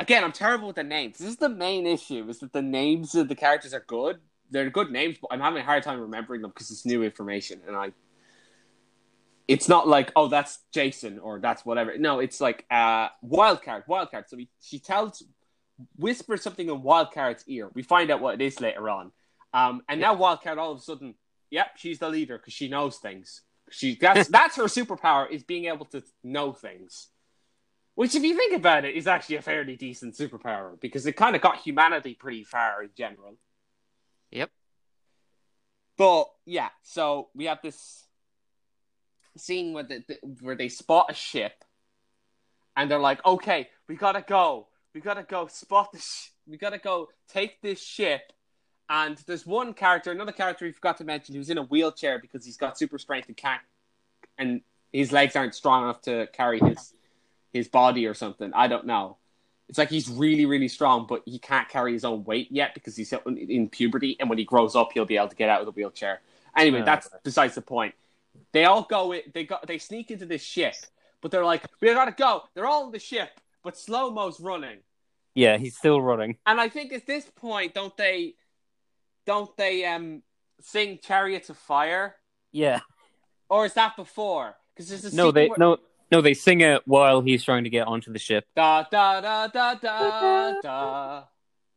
[0.00, 1.18] again I'm terrible with the names.
[1.18, 4.20] This is the main issue is that the names of the characters are good.
[4.50, 7.60] They're good names, but I'm having a hard time remembering them because it's new information
[7.66, 7.92] and I
[9.46, 11.96] it's not like oh that's Jason or that's whatever.
[11.98, 14.28] No, it's like uh Wildcard, Wildcard.
[14.28, 15.22] So we, she tells
[15.96, 17.70] whispers something in Wildcard's ear.
[17.74, 19.12] We find out what it is later on.
[19.52, 21.14] Um and now Wildcard all of a sudden,
[21.50, 23.42] yep, she's the leader because she knows things.
[23.70, 27.08] She that's that's her superpower is being able to know things.
[27.94, 31.36] Which, if you think about it, is actually a fairly decent superpower because it kind
[31.36, 33.38] of got humanity pretty far in general.
[34.32, 34.50] Yep.
[35.96, 38.04] But yeah, so we have this
[39.36, 41.64] scene where the, the- where they spot a ship,
[42.76, 44.68] and they're like, "Okay, we gotta go.
[44.94, 45.98] We gotta go spot the.
[45.98, 48.32] Sh- we gotta go take this ship."
[48.88, 52.44] And there's one character, another character we forgot to mention, who's in a wheelchair because
[52.44, 53.62] he's got super strength and can't,
[54.36, 54.60] and
[54.92, 56.92] his legs aren't strong enough to carry his
[57.52, 58.52] his body or something.
[58.54, 59.16] I don't know.
[59.68, 62.94] It's like he's really, really strong, but he can't carry his own weight yet because
[62.96, 64.16] he's in- puberty.
[64.20, 66.20] And when he grows up, he'll be able to get out of the wheelchair.
[66.56, 67.94] Anyway, that's besides the point.
[68.54, 69.12] They all go.
[69.12, 69.58] In, they go.
[69.66, 70.74] They sneak into this ship,
[71.20, 73.28] but they're like, "We gotta go." They're all in the ship,
[73.62, 74.78] but slow mo's running.
[75.34, 76.38] yeah, he's still running.
[76.46, 78.36] And I think at this point, don't they?
[79.26, 80.22] Don't they um
[80.60, 82.14] sing "Chariots of Fire"?
[82.52, 82.80] Yeah.
[83.50, 84.54] Or is that before?
[84.74, 85.78] Because there's a No, they where- no
[86.12, 88.46] no they sing it while he's trying to get onto the ship.
[88.54, 91.24] da da da da da da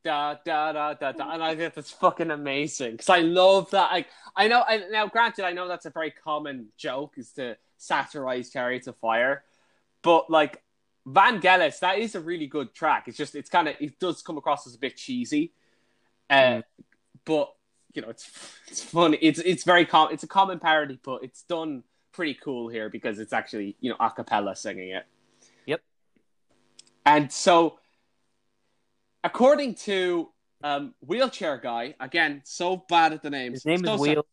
[0.04, 3.92] da da da da da and I think that's fucking amazing because I love that.
[3.92, 7.58] Like I know, I, now granted, I know that's a very common joke is to
[7.78, 9.44] satirize Chariots of Fire,
[10.02, 10.62] but like
[11.06, 13.08] Van Vangelis, that is a really good track.
[13.08, 15.54] It's just it's kind of it does come across as a bit cheesy,
[16.30, 16.64] uh, Mm.
[17.26, 17.54] but
[17.94, 18.30] you know it's
[18.68, 19.18] it's funny.
[19.22, 23.20] It's it's very com- it's a common parody, but it's done pretty cool here because
[23.20, 25.06] it's actually you know a cappella singing it.
[25.66, 25.82] Yep.
[27.06, 27.80] And so,
[29.28, 30.30] according to
[30.64, 33.56] um, wheelchair guy, again, so bad at the names.
[33.56, 34.08] His name So is sad.
[34.08, 34.26] Wheel.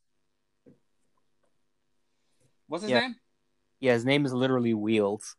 [2.69, 3.01] What's his Yeah.
[3.01, 3.17] name?
[3.81, 5.37] Yeah, his name is literally Wheels.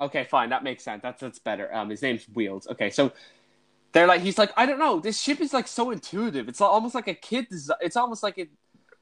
[0.00, 1.02] Okay, fine, that makes sense.
[1.02, 1.72] That's that's better.
[1.74, 2.66] Um, his name's Wheels.
[2.66, 3.12] Okay, so
[3.92, 4.98] they're like, he's like, I don't know.
[4.98, 6.48] This ship is like so intuitive.
[6.48, 7.48] It's almost like a kid.
[7.50, 8.48] Desi- it's almost like it.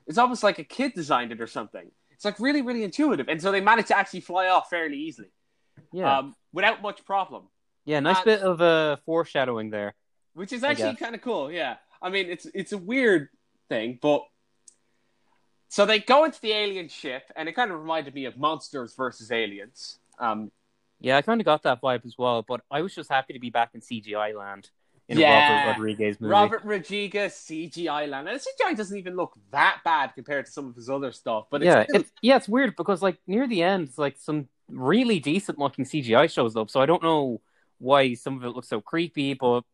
[0.07, 1.91] It's almost like a kid designed it or something.
[2.11, 5.31] It's like really, really intuitive, and so they managed to actually fly off fairly easily,
[5.93, 6.19] Yeah.
[6.19, 7.45] um, without much problem.
[7.89, 9.95] Yeah, nice and- bit of uh, foreshadowing there.
[10.35, 11.51] which is actually kind of cool.
[11.51, 13.29] Yeah, I mean it's it's a weird
[13.69, 14.23] thing, but
[15.69, 18.95] so they go into the alien ship, and it kind of reminded me of Monsters
[18.95, 19.99] versus Aliens.
[20.19, 20.51] Um,
[21.01, 23.39] Yeah, I kind of got that vibe as well, but I was just happy to
[23.39, 24.71] be back in CGI land
[25.09, 25.67] in Yeah.
[25.67, 26.33] Robert Rodriguez movie.
[26.33, 30.75] Robert Rodriguez CGI land, and CGI doesn't even look that bad compared to some of
[30.75, 31.47] his other stuff.
[31.51, 34.17] But it's yeah, still- it's yeah, it's weird because like near the end, it's like
[34.19, 36.71] some really decent looking CGI shows up.
[36.71, 37.41] So I don't know
[37.79, 39.65] why some of it looks so creepy, but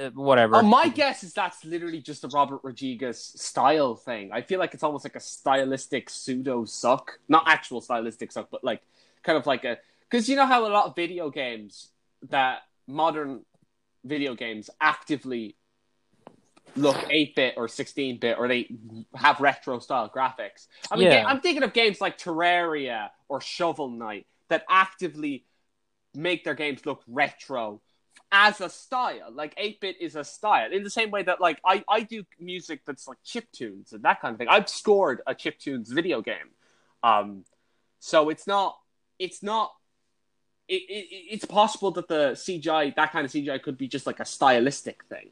[0.00, 0.56] uh, whatever.
[0.56, 4.30] Oh, my guess is that's literally just a Robert Rodriguez style thing.
[4.32, 8.64] I feel like it's almost like a stylistic pseudo suck, not actual stylistic suck, but
[8.64, 8.82] like
[9.22, 9.78] kind of like a
[10.10, 11.88] because you know how a lot of video games
[12.28, 13.44] that modern
[14.04, 15.56] video games actively
[16.74, 18.68] look 8-bit or 16-bit or they
[19.14, 20.68] have retro style graphics.
[20.90, 21.24] I mean, Yeah.
[21.26, 25.44] I'm thinking of games like Terraria or Shovel Knight that actively
[26.14, 27.80] make their games look retro
[28.32, 29.30] as a style.
[29.32, 30.72] Like 8-bit is a style.
[30.72, 34.02] In the same way that like I, I do music that's like chip tunes and
[34.04, 34.48] that kind of thing.
[34.48, 36.50] I've scored a chip tunes video game.
[37.02, 37.44] Um
[38.00, 38.78] so it's not
[39.18, 39.72] it's not
[40.66, 44.18] it, it, it's possible that the CGI that kind of CGI could be just like
[44.18, 45.30] a stylistic thing.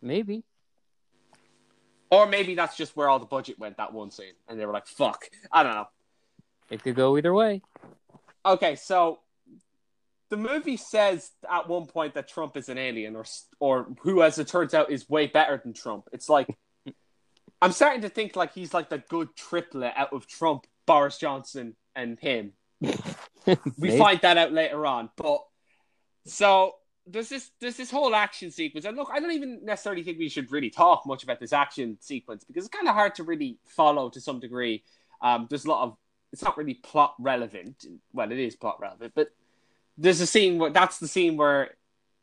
[0.00, 0.44] Maybe.
[2.08, 4.72] Or maybe that's just where all the budget went that one scene and they were
[4.72, 5.28] like fuck.
[5.50, 5.88] I don't know.
[6.70, 7.62] It could go either way.
[8.44, 9.20] Okay, so
[10.28, 13.24] the movie says at one point that Trump is an alien, or
[13.60, 16.08] or who, as it turns out, is way better than Trump.
[16.12, 16.48] It's like
[17.62, 21.76] I'm starting to think like he's like the good triplet out of Trump, Boris Johnson,
[21.94, 22.52] and him.
[23.78, 25.40] we find that out later on, but
[26.26, 26.74] so
[27.06, 30.28] there's this there's this whole action sequence, and look, I don't even necessarily think we
[30.28, 33.58] should really talk much about this action sequence because it's kind of hard to really
[33.64, 34.82] follow to some degree.
[35.22, 35.96] Um, there's a lot of
[36.32, 37.86] it's not really plot relevant.
[38.12, 39.28] Well, it is plot relevant, but
[39.98, 41.70] there's a scene where that's the scene where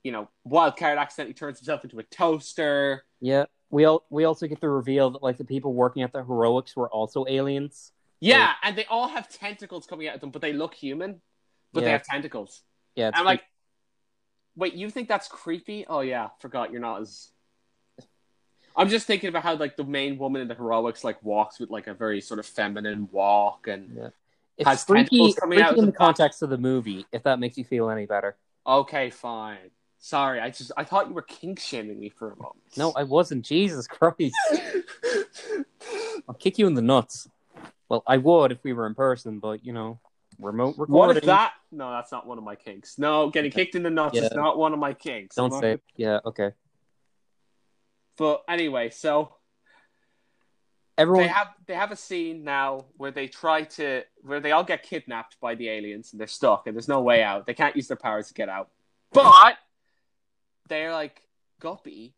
[0.04, 3.06] you know Wildcard accidentally turns himself into a toaster.
[3.22, 3.46] Yeah.
[3.70, 6.76] We all we also get the reveal that like the people working at the heroics
[6.76, 7.92] were also aliens.
[8.20, 11.22] Yeah, and they all have tentacles coming out of them, but they look human,
[11.74, 12.62] but they have tentacles.
[12.96, 13.42] Yeah, I'm like,
[14.56, 15.86] wait, you think that's creepy?
[15.88, 17.30] Oh yeah, forgot you're not as.
[18.78, 21.70] I'm just thinking about how like the main woman in the heroics like walks with
[21.70, 24.10] like a very sort of feminine walk, and Yeah.
[24.58, 27.06] It's has freaky, coming freaky out in the the context of the movie.
[27.12, 28.36] If that makes you feel any better.
[28.66, 29.72] okay, fine.
[30.00, 32.58] Sorry, I just I thought you were kink shaming me for a moment.
[32.76, 33.46] No, I wasn't.
[33.46, 34.36] Jesus Christ!
[36.28, 37.30] I'll kick you in the nuts.
[37.88, 40.00] Well, I would if we were in person, but you know,
[40.40, 40.94] remote recording.
[40.94, 41.54] what if that?
[41.72, 43.00] No, that's not one of my kinks.
[43.00, 45.38] No, getting kicked in the nuts is not one of my kinks.
[45.38, 45.74] Don't say.
[45.74, 45.84] It.
[45.96, 46.20] Yeah.
[46.26, 46.52] Okay.
[48.18, 49.36] But anyway, so
[50.98, 51.24] Everyone.
[51.24, 54.84] they have they have a scene now where they try to where they all get
[54.84, 57.48] kidnapped by the aliens and they're stuck and there's no way out.
[57.48, 58.70] They can't use their powers to get out.
[59.12, 59.58] But
[60.70, 61.22] they're like
[61.60, 62.14] Guppy.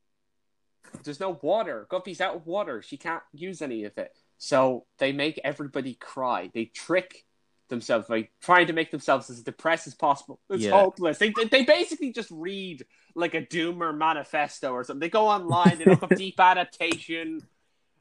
[1.04, 1.88] There's no water.
[1.90, 2.82] Guppy's out of water.
[2.82, 4.18] She can't use any of it.
[4.38, 6.52] So they make everybody cry.
[6.54, 7.24] They trick
[7.70, 10.40] themselves by trying to make themselves as depressed as possible.
[10.50, 10.72] It's Yeah.
[10.72, 11.18] hopeless.
[11.18, 15.00] They, they they basically just read like a Doomer manifesto or something.
[15.00, 17.42] They go online, they look up deep adaptation,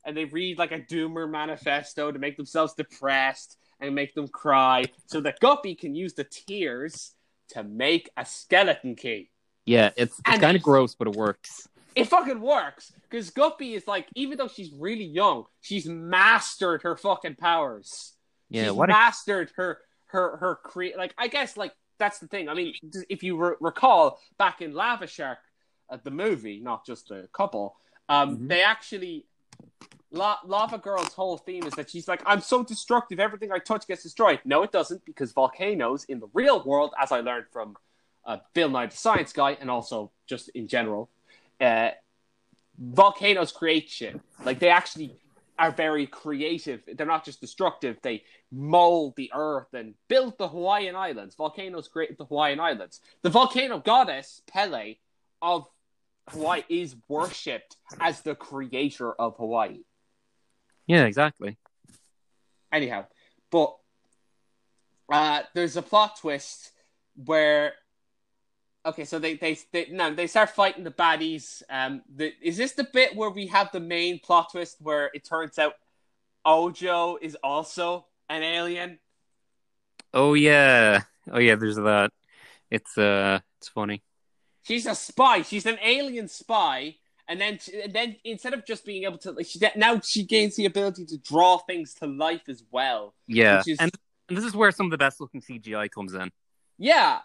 [0.04, 4.84] and they read like a Doomer manifesto to make themselves depressed and make them cry,
[5.06, 7.14] so that Guppy can use the tears
[7.48, 9.30] to make a skeleton key.
[9.66, 11.68] yeah, it's it's kind of gross, but it works.
[11.94, 16.96] It fucking works because Guppy is like, even though she's really young, she's mastered her
[16.96, 18.14] fucking powers.
[18.50, 18.64] Yeah.
[18.64, 18.90] she's What?
[18.90, 20.96] A, mastered her her her create.
[20.96, 22.48] Like I guess like that's the thing.
[22.48, 22.74] I mean,
[23.08, 25.38] if you re- recall back in Lava Shark,
[25.88, 27.76] uh, the movie, not just the couple,
[28.08, 28.48] um, Mhm.
[28.48, 29.26] they actually.
[30.10, 33.86] La- Lava Girl's whole theme is that she's like, I'm so destructive, everything I touch
[33.86, 34.40] gets destroyed.
[34.44, 37.76] No, it doesn't, because volcanoes in the real world, as I learned from
[38.24, 41.10] uh, Bill Nye the Science Guy, and also just in general,
[41.60, 41.90] uh,
[42.78, 44.20] volcanoes create shit.
[44.44, 45.16] Like they actually
[45.58, 46.82] are very creative.
[46.92, 47.96] They're not just destructive.
[48.02, 51.34] They mold the earth and build the Hawaiian Islands.
[51.34, 53.00] Volcanoes created the Hawaiian Islands.
[53.22, 54.96] The volcano goddess Pele
[55.40, 55.66] of
[56.28, 59.80] Hawaii is worshipped as the creator of Hawaii.
[60.86, 61.04] yeah.
[61.04, 61.58] Exactly.
[62.72, 63.06] Anyhow,
[63.50, 63.76] but
[65.12, 66.72] uh, there's a plot twist
[67.24, 67.74] where
[68.86, 71.62] okay, so they they they no they start fighting the baddies.
[71.70, 75.24] Um, the, is this the bit where we have the main plot twist where it
[75.24, 75.74] turns out
[76.44, 78.98] Ojo is also an alien?
[80.12, 81.02] Oh yeah.
[81.30, 81.54] Oh yeah.
[81.54, 82.10] There's that.
[82.70, 83.40] It's uh.
[83.58, 84.02] It's funny.
[84.64, 85.42] She's a spy.
[85.42, 86.96] She's an alien spy.
[87.28, 90.56] And then, and then instead of just being able to, like, she now she gains
[90.56, 93.14] the ability to draw things to life as well.
[93.26, 93.58] Yeah.
[93.58, 93.90] Which is- And,
[94.28, 96.30] and this is where some of the best looking CGI comes in.
[96.76, 97.20] Yeah,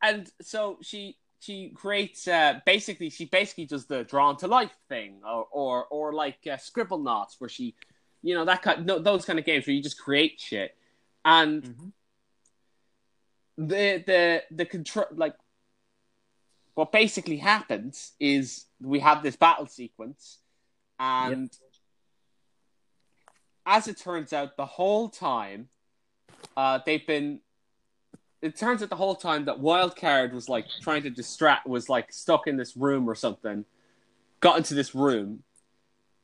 [0.00, 5.20] and so she she creates uh, basically she basically does the drawn to life thing,
[5.26, 7.74] or or or like uh, Scribblenauts, where she,
[8.22, 10.76] you know, that kind no, those kind of games where you just create shit,
[11.24, 11.92] and Mhm.
[13.56, 15.34] the the the control like
[16.78, 20.38] what basically happens is we have this battle sequence,
[21.00, 21.50] and
[23.66, 25.70] as it turns out, the whole time,
[26.56, 27.40] uh, they've been.
[28.42, 32.12] It turns out the whole time that Wildcard was like trying to distract, was like
[32.12, 33.64] stuck in this room or something,
[34.38, 35.42] got into this room,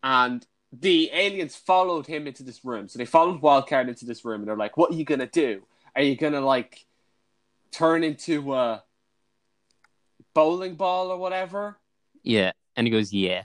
[0.05, 2.87] and the aliens followed him into this room.
[2.87, 5.67] So they followed Wildcard into this room, and they're like, "What are you gonna do?
[5.97, 6.87] Are you gonna like
[7.73, 8.85] turn into a
[10.35, 11.78] bowling ball or whatever?"
[12.24, 12.53] Yeah.
[12.76, 13.45] And he goes, yeah.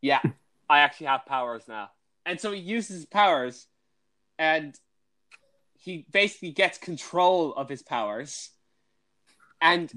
[0.00, 0.20] Yeah,
[0.68, 1.90] I actually have powers now.
[2.24, 3.66] And so he uses his powers
[4.38, 4.78] and
[5.74, 8.50] he basically gets control of his powers
[9.60, 9.92] and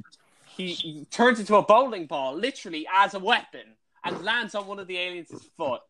[0.46, 4.80] he, he turns into a bowling ball literally as a weapon and lands on one
[4.80, 5.82] of the aliens' foot.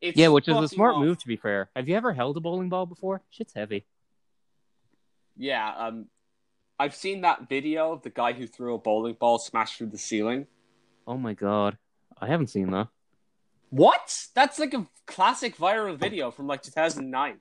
[0.00, 1.06] It's Yeah, which is a smart awesome.
[1.06, 1.70] move to be fair.
[1.74, 3.22] Have you ever held a bowling ball before?
[3.30, 3.86] Shit's heavy.
[5.38, 6.06] Yeah, um,
[6.78, 9.98] I've seen that video of the guy who threw a bowling ball smashed through the
[9.98, 10.46] ceiling.
[11.06, 11.78] Oh my god.
[12.20, 12.88] I haven't seen that.
[13.70, 14.26] What?
[14.34, 17.38] That's like a classic viral video from like 2009.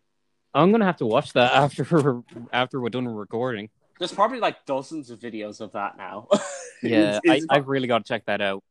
[0.54, 2.24] I'm gonna have to watch that after
[2.54, 3.70] after we're done recording.
[4.00, 6.28] There's probably like dozens of videos of that now.
[6.84, 8.62] Yeah, It's- it's- I, I've really got to check that out.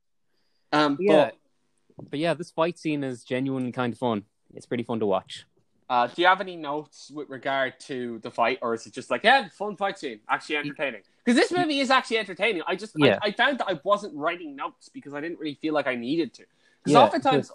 [0.73, 1.31] um, Yeah,
[1.97, 4.25] but, but yeah, this fight scene is genuinely kind of fun.
[4.55, 5.47] It's pretty fun to watch.
[5.89, 9.11] Uh, do you have any notes with regard to the fight, or is it just
[9.11, 11.03] like, yeah, fun fight scene, actually entertaining?
[11.25, 12.63] Because this movie is actually entertaining.
[12.67, 13.19] I just, Yeah.
[13.23, 15.95] I, I found that I wasn't writing notes because I didn't really feel like I
[15.95, 16.45] needed to.
[16.83, 17.51] Because Yeah, oftentimes,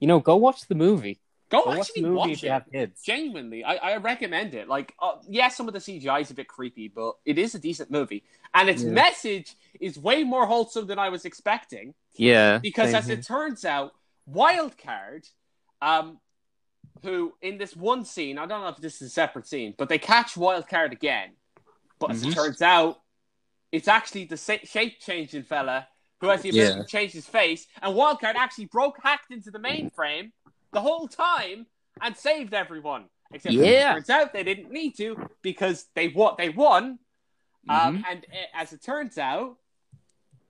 [0.00, 1.20] You know, go watch the movie.
[1.50, 2.62] go, Go watch actually the movie watch you it.
[2.72, 3.02] kids.
[3.02, 4.68] Genuinely, I, I recommend it.
[4.68, 7.58] Like, uh, yeah, some of the CGI is a bit creepy, but it is a
[7.58, 8.24] decent movie,
[8.54, 8.90] and its Yeah.
[8.92, 11.94] message is way more wholesome than I was expecting.
[12.14, 13.16] Yeah, Because as here.
[13.16, 13.92] it turns out,
[14.30, 15.28] Wildcard,
[15.82, 16.18] um,
[17.02, 19.88] who in this one scene, I don't know if this is a separate scene, but
[19.88, 21.30] they catch Wildcard again.
[21.98, 22.34] But as it Mhm.
[22.34, 23.00] turns out,
[23.72, 25.88] it's actually the shape changing fella
[26.20, 26.82] who has the ability Yeah.
[26.82, 30.32] to change his face, and Wildcard actually broke hacked into the mainframe
[30.72, 31.66] the whole time
[32.00, 33.08] and saved everyone.
[33.32, 33.90] Except Yeah.
[33.90, 36.34] it turns out they didn't need to because they won.
[36.38, 37.00] They won,
[37.68, 38.04] um, Mhm.
[38.08, 39.58] and uh, as it turns out,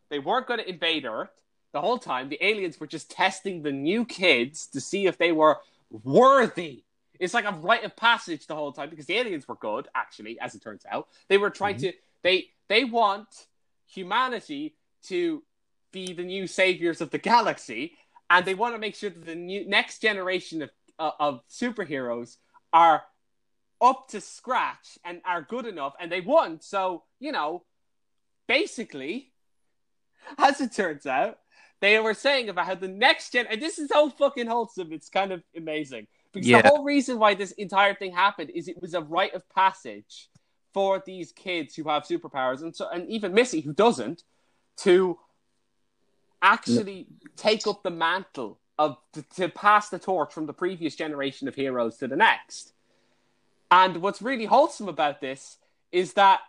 [0.09, 1.31] they weren't going to invade Earth
[1.73, 2.29] the whole time.
[2.29, 6.85] The aliens were just testing the new kids to see if they were worthy.
[7.19, 10.39] It's like a rite of passage the whole time because the aliens were good, actually,
[10.41, 11.09] as it turns out.
[11.29, 13.29] They were trying to they they want
[13.87, 15.43] humanity to
[15.93, 17.97] be the new saviors of the galaxy,
[18.29, 22.37] and they want to make sure that the new next generation of uh, of superheroes
[22.73, 23.05] are
[23.81, 26.61] up to scratch and are good enough, and they won.
[26.61, 27.65] So you know,
[28.47, 29.33] basically,
[30.39, 31.39] as it turns out,
[31.81, 34.93] they were saying about how the next gen, and this is so fucking wholesome.
[34.93, 36.63] It's kind of amazing because Yeah.
[36.63, 40.29] the whole reason why this entire thing happened is it was a rite of passage
[40.73, 44.25] for these kids who have superpowers, and so and even Missy who doesn't,
[44.79, 45.19] to
[46.43, 47.07] actually
[47.37, 51.55] take up the mantle of to, to pass the torch from the previous generation of
[51.55, 52.73] heroes to the next.
[53.71, 55.57] And what's really wholesome about this
[55.93, 56.41] is that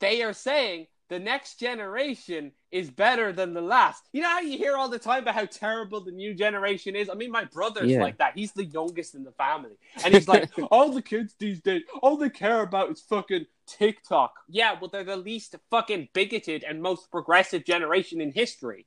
[0.00, 4.02] they are saying the next generation is better than the last.
[4.12, 7.10] You know how you hear all the time about how terrible the new generation is?
[7.10, 8.02] I mean, my brother's Yeah.
[8.02, 8.32] like that.
[8.34, 9.76] He's the youngest in the family.
[10.04, 14.32] And he's like, all the kids these days, all they care about is fucking TikTok.
[14.48, 18.86] Yeah, well, they're the least fucking bigoted and most progressive generation in history.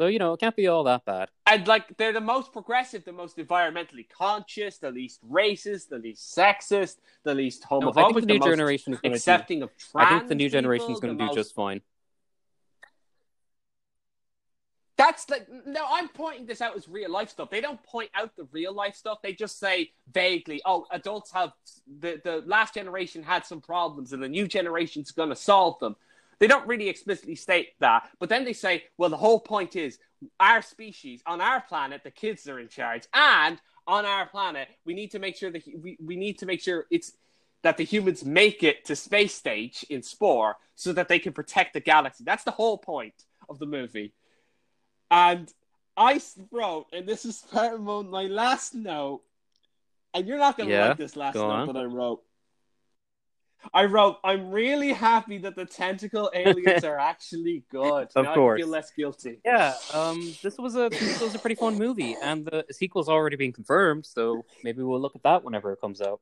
[0.00, 1.28] So you know, it can't be all that bad.
[1.44, 6.34] And like they're the most progressive, the most environmentally conscious, the least racist, the least
[6.34, 9.16] sexist, the least No, homophobic, I think the new most generation is going to.
[9.16, 11.82] accepting of I think the new generation is going to do most- just fine.
[14.96, 17.50] That's like no, I'm pointing this out as real life stuff.
[17.50, 19.20] They don't point out the real life stuff.
[19.22, 21.52] They just say vaguely, "Oh, adults have
[21.98, 25.96] the the last generation had some problems, and the new generation's going to solve them."
[26.40, 29.98] They don't really explicitly state that, but then they say, "Well, the whole point is
[30.40, 34.94] our species on our planet, the kids are in charge, and on our planet, we
[34.94, 37.12] need to make sure that we we need to make sure it's."
[37.62, 41.74] That the humans make it to space stage in Spore so that they can protect
[41.74, 42.24] the galaxy.
[42.24, 43.12] That's the whole point
[43.50, 44.14] of the movie.
[45.10, 45.52] And
[45.94, 49.20] I wrote, and this is my last note,
[50.14, 51.66] and you're not going to Yeah, like this last note on.
[51.66, 52.22] that I wrote.
[53.72, 58.08] I wrote, I'm really happy that the tentacle aliens are actually good.
[58.14, 58.58] Of now course.
[58.58, 59.40] I feel less guilty.
[59.44, 63.36] Yeah, um, this was a this was a pretty fun movie, and the sequel's already
[63.36, 66.20] been confirmed, so maybe we'll look at that whenever it comes out.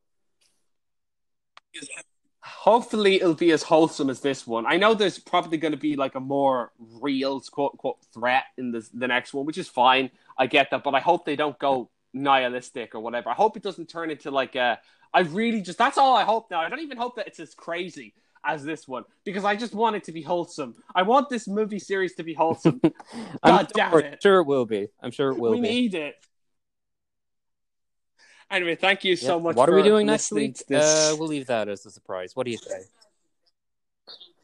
[2.42, 4.66] Hopefully, it'll be as wholesome as this one.
[4.66, 8.72] I know there's probably going to be like a more real quote unquote threat in
[8.72, 10.10] the the next one, which is fine.
[10.36, 13.30] I get that, but I hope they don't go nihilistic or whatever.
[13.30, 14.78] I hope it doesn't turn into like a.
[15.12, 16.60] I really just that's all I hope now.
[16.60, 19.96] I don't even hope that it's as crazy as this one because I just want
[19.96, 20.74] it to be wholesome.
[20.94, 22.80] I want this movie series to be wholesome.
[23.42, 24.22] I'm God damn sure, it.
[24.22, 24.88] sure it will be.
[25.02, 25.68] I'm sure it will we be.
[25.68, 26.16] need it.
[28.50, 29.56] Anyway, thank you so much.
[29.56, 30.56] What are we doing next week?
[30.66, 31.12] this.
[31.12, 32.34] Uh, we'll leave that as a surprise.
[32.34, 32.80] What do you say?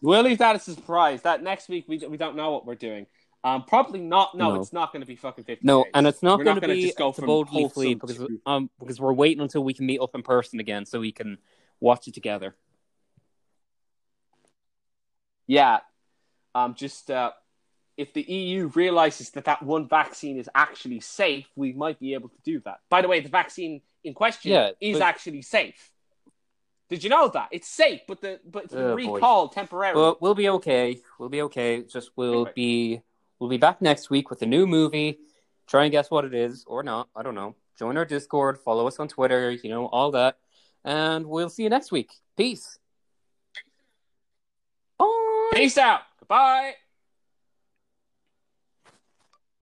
[0.03, 1.23] We'll leave that as a surprise.
[1.23, 3.07] That next week we we don't know what we're doing.
[3.45, 4.35] Um, probably not.
[4.35, 4.61] No, No.
[4.63, 5.67] it's not going to be fucking fifty.
[5.67, 5.91] No, Shades.
[5.95, 8.71] and it's not going to be just go to from boldly flee because to- um
[8.81, 11.37] because we're waiting until we can meet up in person again so we can
[11.79, 12.57] watch it together.
[15.47, 15.81] Yeah.
[16.55, 17.33] Um, just uh,
[17.97, 22.29] if the EU realizes that that one vaccine is actually safe, we might be able
[22.31, 22.81] to do that.
[22.89, 25.91] By the way, the vaccine in question Yeah, is but- actually safe.
[26.91, 29.15] Did you know that it's safe, but the but it's been Oh, boy.
[29.15, 30.01] recalled temporarily?
[30.01, 31.01] Well, we'll be okay.
[31.19, 31.83] We'll be okay.
[31.83, 32.53] Just we'll Anyway.
[32.55, 33.03] be
[33.39, 35.19] we'll be back next week with a new movie.
[35.67, 37.09] Try and guess what it is or not.
[37.17, 37.57] I don't know.
[37.79, 38.59] Join our Discord.
[38.59, 39.51] Follow us on Twitter.
[39.51, 40.39] You know all that.
[40.85, 42.11] And we'll see you next week.
[42.37, 42.79] Peace.
[44.99, 45.51] Bye.
[45.55, 46.01] Peace out.
[46.21, 46.75] Goodbye.